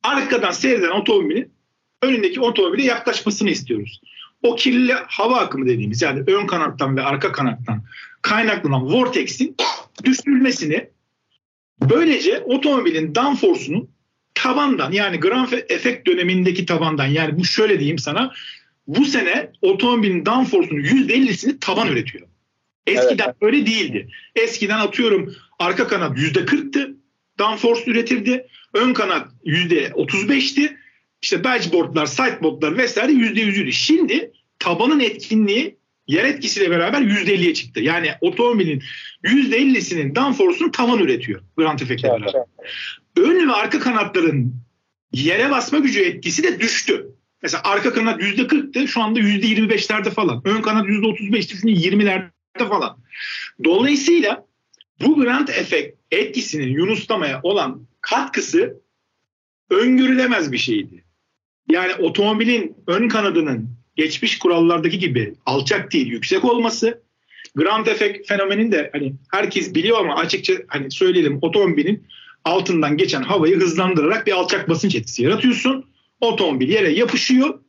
[0.02, 1.52] arkadan seyreden otomobilin
[2.02, 4.00] önündeki otomobile yaklaşmasını istiyoruz.
[4.42, 7.82] O kirli hava akımı dediğimiz yani ön kanattan ve arka kanattan
[8.22, 9.56] kaynaklanan vortex'in
[10.04, 10.88] düşürülmesini
[11.80, 13.90] böylece otomobilin downforce'unun
[14.34, 18.32] tavandan yani Grand efekt dönemindeki tavandan yani bu şöyle diyeyim sana
[18.86, 22.28] bu sene otomobilin downforce'unun %50'sini tavan üretiyor.
[22.86, 23.36] Eskiden evet.
[23.40, 24.08] öyle değildi.
[24.34, 26.96] Eskiden atıyorum arka kanat %40'tı
[27.38, 28.46] downforce üretirdi.
[28.74, 30.76] Ön kanat %35'ti.
[31.22, 33.72] İşte badgeboardlar, sideboardlar vesaire %100'üydü.
[33.72, 35.76] Şimdi tabanın etkinliği
[36.06, 37.80] yer etkisiyle beraber %50'ye çıktı.
[37.80, 38.82] Yani otomobilin
[39.24, 42.32] %50'sinin downforce'unu tavan üretiyor Grand Effect'le beraber.
[43.16, 44.54] Ön ve arka kanatların
[45.12, 47.06] yere basma gücü etkisi de düştü.
[47.42, 50.42] Mesela arka kanat %40'tı şu anda %25'lerde falan.
[50.44, 52.98] Ön kanat %35'ti şimdi 20'lerde falan.
[53.64, 54.46] Dolayısıyla
[55.00, 58.80] bu Grand Effect etkisinin Yunuslamaya olan katkısı
[59.70, 61.04] öngörülemez bir şeydi.
[61.70, 67.02] Yani otomobilin ön kanadının geçmiş kurallardaki gibi alçak değil yüksek olması
[67.56, 72.06] ground effect fenomenin de hani herkes biliyor ama açıkça hani söyleyelim otomobilin
[72.44, 75.84] altından geçen havayı hızlandırarak bir alçak basınç etkisi yaratıyorsun.
[76.20, 77.60] Otomobil yere yapışıyor.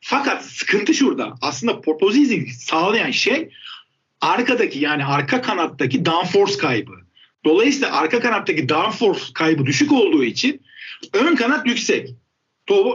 [0.00, 1.34] Fakat sıkıntı şurada.
[1.40, 3.50] Aslında porpoising sağlayan şey
[4.20, 6.92] arkadaki yani arka kanattaki downforce kaybı.
[7.44, 10.62] Dolayısıyla arka kanattaki downforce kaybı düşük olduğu için
[11.12, 12.14] ön kanat yüksek.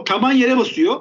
[0.04, 1.00] Taban yere basıyor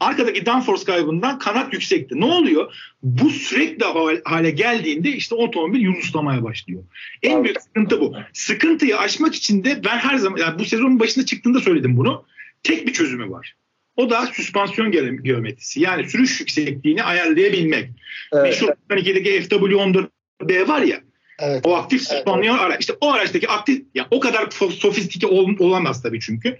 [0.00, 2.20] Arkadaki downforce kaybından kanat yüksekti.
[2.20, 2.74] Ne oluyor?
[3.02, 3.84] Bu sürekli
[4.24, 6.84] hale geldiğinde işte otomobil yunuslamaya başlıyor.
[7.22, 8.16] En büyük sıkıntı bu.
[8.32, 12.24] Sıkıntıyı aşmak için de ben her zaman yani bu sezonun başında çıktığında söyledim bunu.
[12.62, 13.56] Tek bir çözümü var.
[13.96, 14.90] O da süspansiyon
[15.22, 15.80] geometrisi.
[15.80, 17.90] Yani sürüş yüksekliğini ayarlayabilmek.
[18.32, 18.42] Evet.
[18.42, 21.00] Meşhur 92'deki FW14B var ya.
[21.38, 21.66] Evet.
[21.66, 22.66] O aktif süspansiyon evet.
[22.66, 22.80] araç.
[22.80, 26.58] İşte o araçtaki aktif ya o kadar sofistike ol, olamaz tabii çünkü.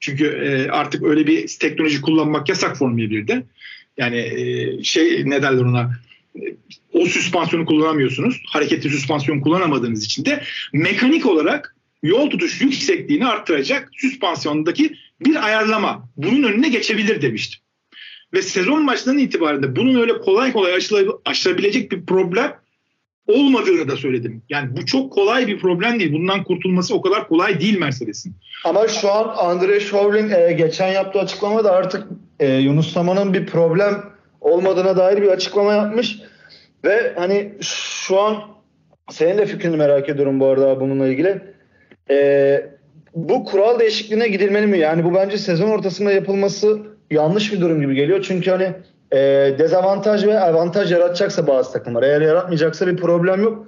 [0.00, 3.42] Çünkü e, artık öyle bir teknoloji kullanmak yasak Formula 1'de.
[3.96, 5.92] Yani e, şey ne derler ona
[6.36, 6.40] e,
[6.92, 8.42] o süspansiyonu kullanamıyorsunuz.
[8.46, 16.08] Hareketli süspansiyon kullanamadığınız için de mekanik olarak yol tutuş yüksekliğini arttıracak süspansiyondaki bir ayarlama.
[16.16, 17.60] Bunun önüne geçebilir demiştim.
[18.34, 20.78] Ve sezon başından itibaren bunun öyle kolay kolay
[21.24, 22.54] aşılabilecek bir problem
[23.26, 24.42] olmadığını da söyledim.
[24.48, 26.12] Yani bu çok kolay bir problem değil.
[26.12, 28.34] Bundan kurtulması o kadar kolay değil Mercedes'in.
[28.64, 32.06] Ama şu an Andre Schaublin e, geçen yaptığı açıklamada artık
[32.40, 33.94] e, Yunus Saman'ın bir problem
[34.40, 36.18] olmadığına dair bir açıklama yapmış.
[36.84, 37.52] Ve hani
[38.06, 38.42] şu an
[39.10, 41.42] senin de fikrini merak ediyorum bu arada bununla ilgili.
[42.10, 42.77] E,
[43.14, 44.78] bu kural değişikliğine gidilmeli mi?
[44.78, 46.78] Yani bu bence sezon ortasında yapılması
[47.10, 48.24] yanlış bir durum gibi geliyor.
[48.28, 48.72] Çünkü hani
[49.12, 49.18] e,
[49.58, 52.02] dezavantaj ve avantaj yaratacaksa bazı takımlar.
[52.02, 53.66] Eğer yaratmayacaksa bir problem yok.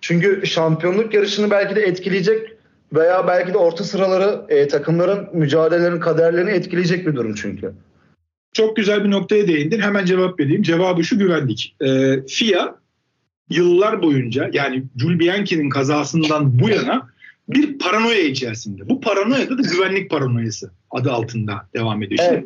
[0.00, 2.52] Çünkü şampiyonluk yarışını belki de etkileyecek
[2.92, 7.72] veya belki de orta sıraları e, takımların mücadelelerin kaderlerini etkileyecek bir durum çünkü.
[8.52, 9.80] Çok güzel bir noktaya değindin.
[9.80, 10.62] Hemen cevap vereyim.
[10.62, 11.76] Cevabı şu güvenlik.
[11.80, 12.74] E, FIA
[13.50, 17.08] yıllar boyunca yani Jules Bianchi'nin kazasından bu yana
[17.48, 18.88] bir paranoya içerisinde.
[18.88, 22.24] Bu paranoya da güvenlik paranoyası adı altında devam ediyor.
[22.28, 22.44] Evet.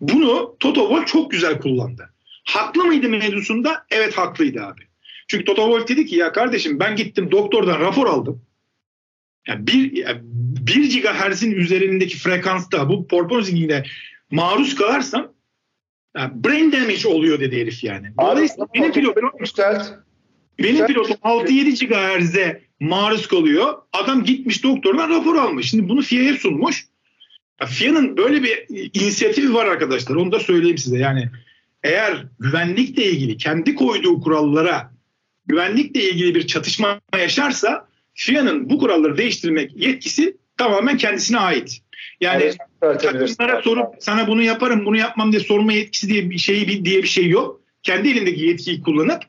[0.00, 2.10] Bunu Toto Wolff çok güzel kullandı.
[2.44, 3.86] Haklı mıydı mevzusunda?
[3.90, 4.80] Evet haklıydı abi.
[5.28, 8.42] Çünkü Toto Wolff dedi ki ya kardeşim ben gittim doktordan rapor aldım.
[9.48, 10.20] Yani bir, yani
[10.66, 13.84] bir gigahertz'in üzerindeki frekansta bu porpoising'ine
[14.30, 15.32] maruz kalarsam
[16.16, 18.06] yani brain damage oluyor dedi herif yani.
[18.20, 19.30] Dolayısıyla benim pilotum
[20.58, 23.74] benim pilotum 6-7 GHz'e maruz kalıyor.
[23.92, 25.70] Adam gitmiş doktordan rapor almış.
[25.70, 26.86] Şimdi bunu FIA'ya sunmuş.
[27.66, 30.16] FIA'nın böyle bir inisiyatifi var arkadaşlar.
[30.16, 30.98] Onu da söyleyeyim size.
[30.98, 31.30] Yani
[31.82, 34.92] eğer güvenlikle ilgili kendi koyduğu kurallara
[35.46, 41.80] güvenlikle ilgili bir çatışma yaşarsa FIA'nın bu kuralları değiştirmek yetkisi tamamen kendisine ait.
[42.20, 47.02] Yani takımlara sorup sana bunu yaparım bunu yapmam diye sorma yetkisi diye bir şey diye
[47.02, 47.60] bir şey yok.
[47.82, 49.22] Kendi elindeki yetkiyi kullanıp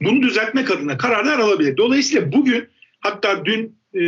[0.00, 1.76] bunu düzeltmek adına kararlar alabilir.
[1.76, 2.68] Dolayısıyla bugün
[3.06, 4.02] hatta dün e,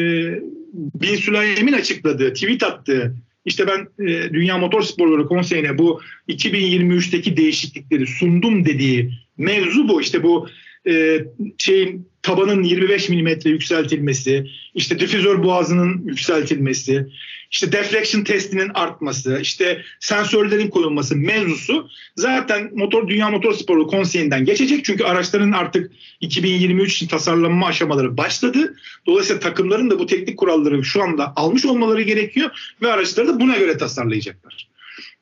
[0.74, 8.64] Bin Süleym'in açıkladığı, tweet attığı işte ben e, Dünya Motorsporları Konseyi'ne bu 2023'teki değişiklikleri sundum
[8.64, 10.00] dediği mevzu bu.
[10.00, 10.48] İşte bu
[10.88, 11.24] e,
[11.58, 17.06] şeyin tabanın 25 mm yükseltilmesi, işte difüzör boğazının yükseltilmesi,
[17.50, 24.84] işte deflection testinin artması, işte sensörlerin koyulması mevzusu zaten motor Dünya Motor Sporu Konseyi'nden geçecek.
[24.84, 28.76] Çünkü araçların artık 2023 için tasarlanma aşamaları başladı.
[29.06, 33.56] Dolayısıyla takımların da bu teknik kuralları şu anda almış olmaları gerekiyor ve araçları da buna
[33.56, 34.68] göre tasarlayacaklar.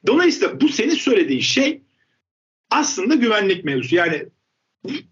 [0.07, 1.81] Dolayısıyla bu senin söylediğin şey
[2.71, 3.97] aslında güvenlik mevzusu.
[3.97, 4.25] Yani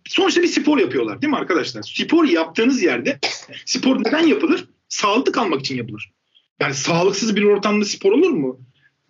[0.09, 1.83] sonuçta bir spor yapıyorlar değil mi arkadaşlar?
[1.83, 3.19] Spor yaptığınız yerde
[3.65, 4.65] spor neden yapılır?
[4.89, 6.14] Sağlıklı kalmak için yapılır.
[6.61, 8.61] Yani sağlıksız bir ortamda spor olur mu?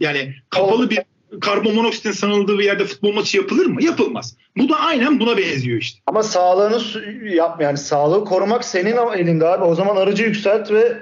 [0.01, 0.99] Yani kapalı bir
[1.41, 3.85] karbon monoksitin sanıldığı bir yerde futbol maçı yapılır mı?
[3.85, 4.37] Yapılmaz.
[4.57, 6.01] Bu da aynen buna benziyor işte.
[6.07, 6.81] Ama sağlığını
[7.35, 9.65] yap yani sağlığı korumak senin elinde abi.
[9.65, 10.99] O zaman aracı yükselt ve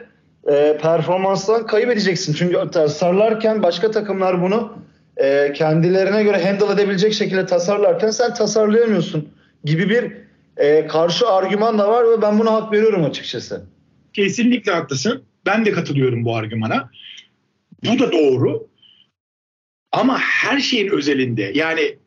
[0.50, 2.34] e, performanstan kaybedeceksin.
[2.34, 4.72] Çünkü tasarlarken başka takımlar bunu
[5.16, 9.28] e, kendilerine göre handle edebilecek şekilde tasarlarken sen tasarlayamıyorsun
[9.64, 10.12] gibi bir
[10.56, 13.64] e, karşı argüman da var ve ben buna hak veriyorum açıkçası.
[14.12, 15.22] Kesinlikle haklısın.
[15.46, 16.90] Ben de katılıyorum bu argümana.
[17.84, 18.68] Bu da doğru.
[19.92, 21.98] Ama her şeyin özelinde yani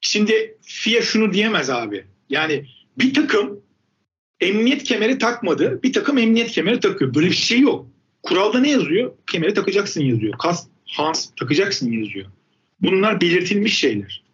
[0.00, 2.04] şimdi FIA şunu diyemez abi.
[2.30, 2.66] Yani
[2.98, 3.60] bir takım
[4.40, 5.82] emniyet kemeri takmadı.
[5.82, 7.14] Bir takım emniyet kemeri takıyor.
[7.14, 7.86] Böyle bir şey yok.
[8.22, 9.12] Kuralda ne yazıyor?
[9.26, 10.38] Kemeri takacaksın yazıyor.
[10.38, 12.26] Kas, Hans takacaksın yazıyor.
[12.80, 14.24] Bunlar belirtilmiş şeyler.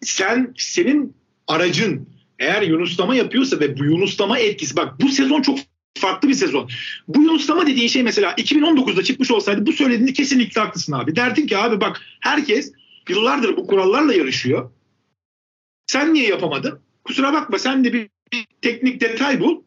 [0.00, 1.14] Sen senin
[1.46, 2.08] aracın
[2.38, 5.58] eğer yunuslama yapıyorsa ve bu yunuslama etkisi bak bu sezon çok
[5.98, 6.70] farklı bir sezon.
[7.08, 11.16] Bu yunuslama dediğin şey mesela 2019'da çıkmış olsaydı bu söylediğinde kesinlikle haklısın abi.
[11.16, 12.72] Derdin ki abi bak herkes
[13.08, 14.70] yıllardır bu kurallarla yarışıyor.
[15.86, 16.80] Sen niye yapamadın?
[17.04, 19.62] Kusura bakma sen de bir, bir teknik detay bul.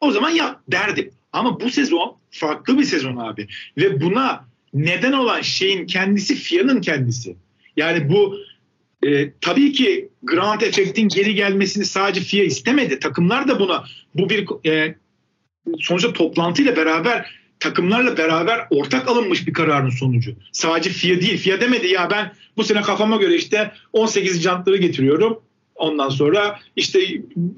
[0.00, 1.10] O zaman yap derdim.
[1.32, 3.48] Ama bu sezon farklı bir sezon abi.
[3.76, 7.36] Ve buna neden olan şeyin kendisi FIA'nın kendisi.
[7.76, 8.36] Yani bu
[9.02, 12.98] e, tabii ki Grand Effect'in geri gelmesini sadece FIA istemedi.
[12.98, 13.84] Takımlar da buna
[14.14, 14.94] bu bir e,
[15.80, 20.34] sonuçta toplantıyla beraber takımlarla beraber ortak alınmış bir kararın sonucu.
[20.52, 21.38] Sadece FIA değil.
[21.38, 25.40] FIA demedi ya ben bu sene kafama göre işte 18 jantları getiriyorum.
[25.74, 27.00] Ondan sonra işte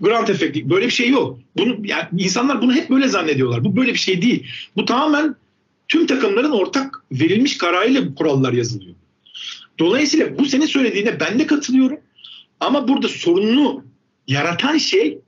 [0.01, 1.39] Grand efekti böyle bir şey yok.
[1.57, 3.65] Bunu yani insanlar bunu hep böyle zannediyorlar.
[3.65, 4.47] Bu böyle bir şey değil.
[4.77, 5.37] Bu tamamen
[5.89, 8.95] tüm takımların ortak verilmiş kararıyla bu kurallar yazılıyor.
[9.79, 11.99] Dolayısıyla bu senin söylediğine ben de katılıyorum.
[12.61, 13.85] Ama burada sorununu
[14.29, 15.19] yaratan şey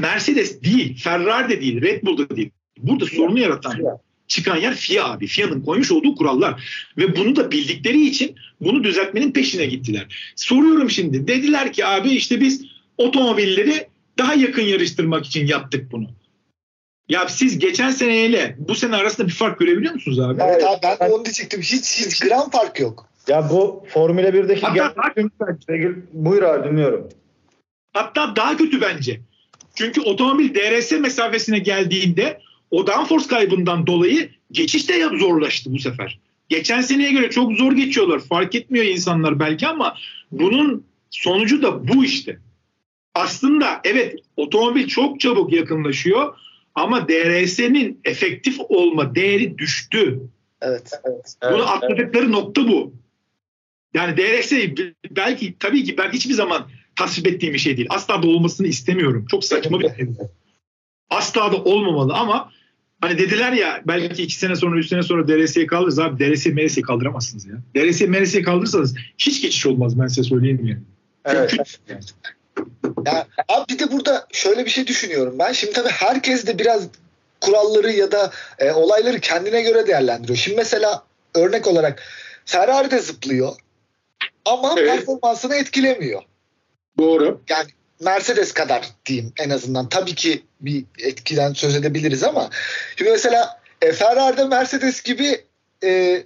[0.00, 2.50] Mercedes değil, Ferrari de değil, Red Bull da değil.
[2.78, 3.80] Burada sorunu yaratan
[4.28, 5.26] çıkan yer FIA abi.
[5.26, 6.64] FIA'nın koymuş olduğu kurallar.
[6.98, 10.32] Ve bunu da bildikleri için bunu düzeltmenin peşine gittiler.
[10.36, 11.28] Soruyorum şimdi.
[11.28, 12.64] Dediler ki abi işte biz
[12.98, 13.86] otomobilleri
[14.18, 16.06] daha yakın yarıştırmak için yaptık bunu.
[17.08, 20.42] Ya siz geçen seneyle bu sene arasında bir fark görebiliyor musunuz abi?
[20.42, 21.60] Evet abi ben de onu diyecektim.
[21.60, 23.06] Hiç hiç gram fark yok.
[23.28, 25.12] Ya bu Formula 1'deki Hatta
[25.68, 27.08] gel- buyur abi dinliyorum.
[27.92, 29.20] Hatta daha kötü bence.
[29.74, 32.40] Çünkü otomobil DRS mesafesine geldiğinde
[32.70, 36.18] o downforce kaybından dolayı geçiş de yap- zorlaştı bu sefer.
[36.48, 38.20] Geçen seneye göre çok zor geçiyorlar.
[38.20, 39.96] Fark etmiyor insanlar belki ama
[40.32, 42.38] bunun sonucu da bu işte.
[43.14, 46.36] Aslında evet otomobil çok çabuk yakınlaşıyor
[46.74, 50.20] ama DRS'nin efektif olma değeri düştü.
[50.62, 50.90] Evet.
[51.04, 51.36] evet.
[51.52, 52.92] Bunu atladıkları nokta bu.
[53.94, 54.52] Yani DRS
[55.10, 57.88] belki tabii ki ben hiçbir zaman tasvip ettiğim bir şey değil.
[57.90, 59.26] Asla da olmasını istemiyorum.
[59.30, 60.08] Çok saçma bir şey.
[61.10, 62.52] Asla da olmamalı ama
[63.00, 66.82] hani dediler ya belki iki sene sonra üç sene sonra DRS'ye kaldırırız abi DRS'ye MRS'ye
[66.82, 67.54] kaldıramazsınız ya.
[67.76, 70.82] DRS'ye MRS'ye kaldırırsanız hiç geçiş olmaz ben size söyleyeyim yani.
[71.24, 71.56] Evet.
[73.06, 75.52] Ya, abi bir de burada şöyle bir şey düşünüyorum ben.
[75.52, 76.88] Şimdi tabii herkes de biraz
[77.40, 80.38] kuralları ya da e, olayları kendine göre değerlendiriyor.
[80.38, 82.02] Şimdi mesela örnek olarak
[82.44, 83.52] Ferrari de zıplıyor
[84.44, 84.88] ama Evet.
[84.88, 86.22] performansını etkilemiyor.
[86.98, 87.40] Doğru.
[87.48, 87.68] Yani
[88.00, 89.88] Mercedes kadar diyeyim en azından.
[89.88, 92.50] Tabii ki bir etkiden söz edebiliriz ama
[92.96, 95.44] şimdi mesela e, Ferrari'de Mercedes gibi
[95.84, 96.22] e,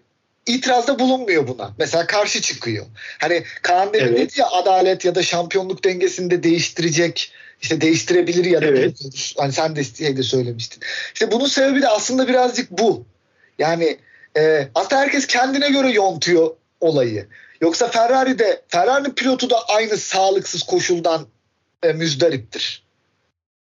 [0.47, 1.75] itirazda bulunmuyor buna.
[1.79, 2.87] Mesela karşı çıkıyor.
[3.21, 4.19] Hani Kaan demin Evet.
[4.19, 8.99] dedi ya adalet ya da şampiyonluk dengesini de değiştirecek işte değiştirebilir ya da Evet.
[9.39, 10.83] Hani sen de şeyde söylemiştin.
[11.15, 13.05] İşte bunun sebebi de aslında birazcık bu.
[13.59, 13.97] Yani
[14.37, 16.51] e, aslında herkes kendine göre yontuyor
[16.81, 17.27] olayı.
[17.61, 21.27] Yoksa Ferrari'de Ferrari'nin pilotu da aynı sağlıksız koşuldan
[21.83, 22.85] e, müzdariptir.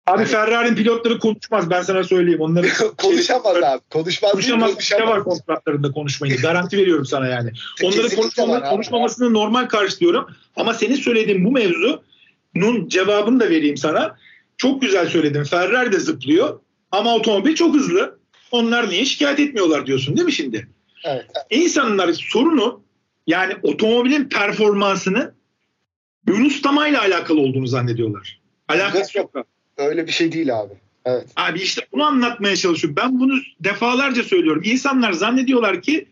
[0.07, 2.41] Abi Ferrari'nin pilotları konuşmaz ben sana söyleyeyim.
[2.41, 2.69] Onları
[2.99, 3.81] konuşamaz abi.
[3.91, 4.81] Konuşmaz konuşamaz.
[4.81, 5.25] Şey var konuşamaz.
[5.25, 6.37] kontratlarında konuşmayın.
[6.37, 7.53] Garanti veriyorum sana yani.
[7.81, 10.27] Kesinlikle konuşmama, konuşmamasını normal karşılıyorum.
[10.57, 14.17] Ama senin söylediğin bu mevzunun cevabını da vereyim sana.
[14.57, 15.45] Çok güzel söyledin.
[15.45, 16.61] Ferrari de zıplıyor
[16.93, 18.19] ama otomobil çok hızlı.
[18.51, 20.69] Onlar niye şikayet etmiyorlar diyorsun değil mi şimdi?
[21.05, 21.27] Evet.
[21.51, 22.86] İnsanlar sorunu
[23.27, 25.37] yani otomobilin performansını
[26.29, 28.41] Yunuslamayla alakalı olduğunu zannediyorlar.
[28.69, 29.35] Alakası yok.
[29.77, 30.75] Öyle bir şey değil abi.
[31.05, 31.27] Evet.
[31.37, 32.97] Abi işte bunu anlatmaya çalışıyorum.
[32.97, 34.63] Ben bunu defalarca söylüyorum.
[34.65, 36.09] İnsanlar zannediyorlar ki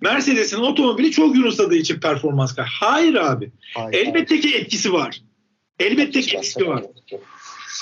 [0.00, 2.64] Mercedes'in otomobili çok yunusladığı için performans kay.
[2.68, 3.50] Hayır abi.
[3.74, 5.20] Hayır, Elbette ki etkisi var.
[5.80, 6.82] Elbette ki etkisi var.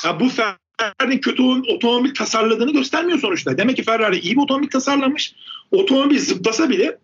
[0.05, 3.59] Ya bu Ferrari'nin kötü otomobil tasarladığını göstermiyor sonuçta.
[3.59, 5.35] Demek ki Ferrari iyi bir otomobil tasarlamış.
[5.71, 6.99] Otomobil zıplasa bile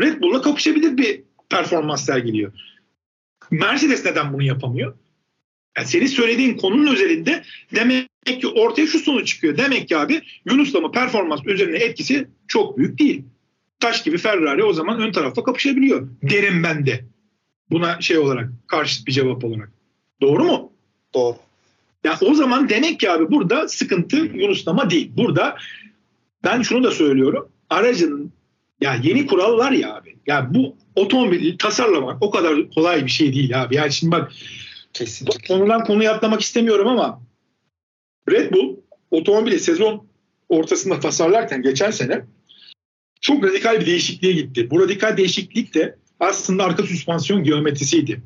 [0.00, 2.52] Red Bull'la kapışabilir bir performans sergiliyor.
[3.50, 4.94] Mercedes neden bunu yapamıyor?
[5.76, 7.42] Yani senin söylediğin konunun özelinde
[7.74, 8.08] demek
[8.40, 9.56] ki ortaya şu sonuç çıkıyor.
[9.56, 13.22] Demek ki abi Yunuslama performans üzerine etkisi çok büyük değil.
[13.80, 16.08] Taş gibi Ferrari o zaman ön tarafta kapışabiliyor.
[16.22, 17.04] Derim ben de.
[17.70, 19.72] Buna şey olarak karşıt bir cevap olarak.
[20.20, 20.72] Doğru mu?
[21.14, 21.36] Doğru.
[22.04, 25.10] Ya o zaman demek ki abi burada sıkıntı Yunuslama değil.
[25.16, 25.56] Burada
[26.44, 27.48] ben şunu da söylüyorum.
[27.70, 28.32] Aracın
[28.80, 30.16] ya yeni kurallar ya abi.
[30.26, 33.76] Ya bu otomobili tasarlamak o kadar kolay bir şey değil abi.
[33.76, 34.32] Yani şimdi bak
[34.92, 35.54] Kesinlikle.
[35.54, 37.22] konudan konuya atlamak istemiyorum ama
[38.30, 38.76] Red Bull
[39.10, 40.06] otomobili sezon
[40.48, 42.24] ortasında tasarlarken geçen sene
[43.20, 44.70] çok radikal bir değişikliğe gitti.
[44.70, 48.22] Bu radikal değişiklik de aslında arka süspansiyon geometrisiydi.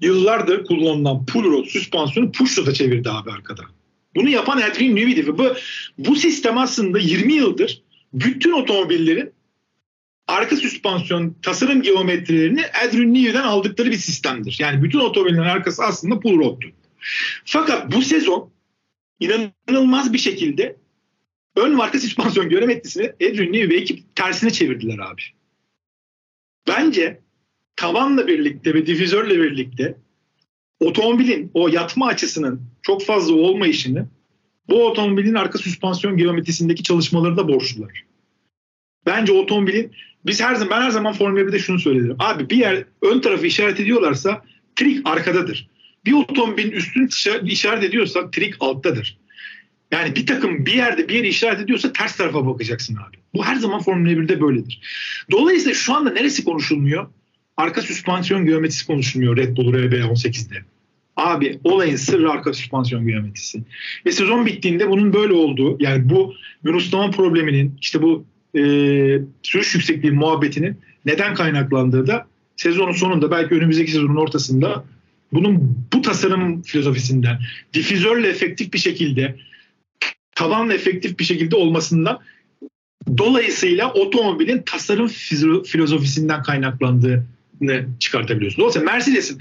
[0.00, 3.62] Yıllardır kullanılan pull rod süspansiyonu push rod'a çevirdi abi arkada.
[4.16, 5.26] Bunu yapan Adrian Newey'di.
[5.26, 5.46] ve Bu,
[5.98, 7.82] bu sistem aslında 20 yıldır
[8.12, 9.32] bütün otomobillerin
[10.30, 14.56] arka süspansiyon tasarım geometrilerini Adrian Newey'den aldıkları bir sistemdir.
[14.60, 16.68] Yani bütün otomobillerin arkası aslında pull rod'tu.
[17.44, 18.50] Fakat bu sezon
[19.20, 20.76] inanılmaz bir şekilde
[21.56, 25.22] ön ve arka süspansiyon geometrisini Adrian Newey ve ekip tersine çevirdiler abi.
[26.68, 27.20] Bence
[27.76, 29.96] tavanla birlikte ve difüzörle birlikte
[30.80, 34.08] otomobilin o yatma açısının çok fazla olmayışını
[34.68, 38.04] bu otomobilin arka süspansiyon geometrisindeki çalışmaları da borçlular.
[39.06, 39.92] Bence otomobilin
[40.26, 42.16] biz her zaman ben her zaman Formula 1'de şunu söyledim.
[42.18, 44.42] Abi bir yer ön tarafı işaret ediyorlarsa
[44.76, 45.68] trik arkadadır.
[46.06, 47.08] Bir otomobilin üstünü
[47.44, 49.18] işaret ediyorsa trik alttadır.
[49.90, 53.16] Yani bir takım bir yerde bir yeri işaret ediyorsa ters tarafa bakacaksın abi.
[53.34, 54.80] Bu her zaman Formula 1'de böyledir.
[55.30, 57.06] Dolayısıyla şu anda neresi konuşulmuyor?
[57.56, 60.64] Arka süspansiyon geometrisi konuşulmuyor Red Bull RB18'de.
[61.16, 63.62] Abi olayın sırrı arka süspansiyon geometrisi.
[64.06, 68.62] Ve sezon bittiğinde bunun böyle olduğu yani bu yunuslama probleminin işte bu e,
[69.42, 72.26] sürüş yüksekliği muhabbetinin neden kaynaklandığı da
[72.56, 74.84] sezonun sonunda belki önümüzdeki sezonun ortasında
[75.32, 77.38] bunun bu tasarım filozofisinden
[77.74, 79.36] difüzörle efektif bir şekilde
[80.34, 82.18] tabanla efektif bir şekilde olmasından
[83.18, 85.08] dolayısıyla otomobilin tasarım
[85.64, 88.58] filozofisinden kaynaklandığını çıkartabiliyorsunuz.
[88.58, 89.38] Dolayısıyla Mercedes'in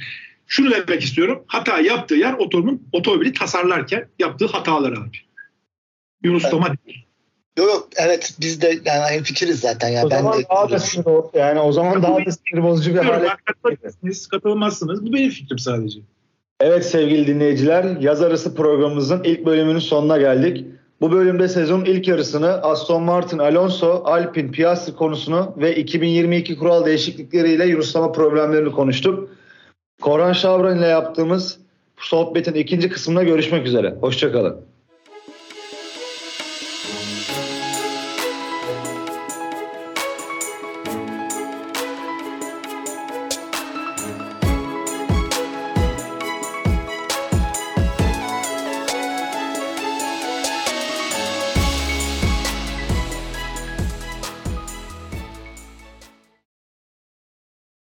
[0.48, 1.44] şunu demek istiyorum.
[1.48, 5.18] Hata yaptığı yer otomobilin otomobili tasarlarken yaptığı hatalar abi.
[6.24, 6.52] Yunus evet.
[6.52, 7.06] Toma değil.
[7.60, 9.90] Yok yok evet biz de yani aynı fikiriz zaten.
[9.90, 12.94] Yani o ben zaman de, daha da sinir, yani o zaman daha da sinir bozucu
[12.94, 13.28] bir hale.
[13.46, 15.06] Katılmazsınız, katılmazsınız.
[15.06, 16.00] Bu benim fikrim sadece.
[16.60, 20.66] Evet sevgili dinleyiciler yaz arası programımızın ilk bölümünün sonuna geldik.
[21.02, 27.66] Bu bölümde sezonun ilk yarısını Aston Martin, Alonso, Alpine, Piastri konusunu ve 2022 kural değişiklikleriyle
[27.66, 29.30] Yunuslama problemlerini konuştuk.
[30.02, 31.60] Koran Şavran ile yaptığımız
[31.98, 33.96] sohbetin ikinci kısmında görüşmek üzere.
[34.02, 34.62] Hoşçakalın.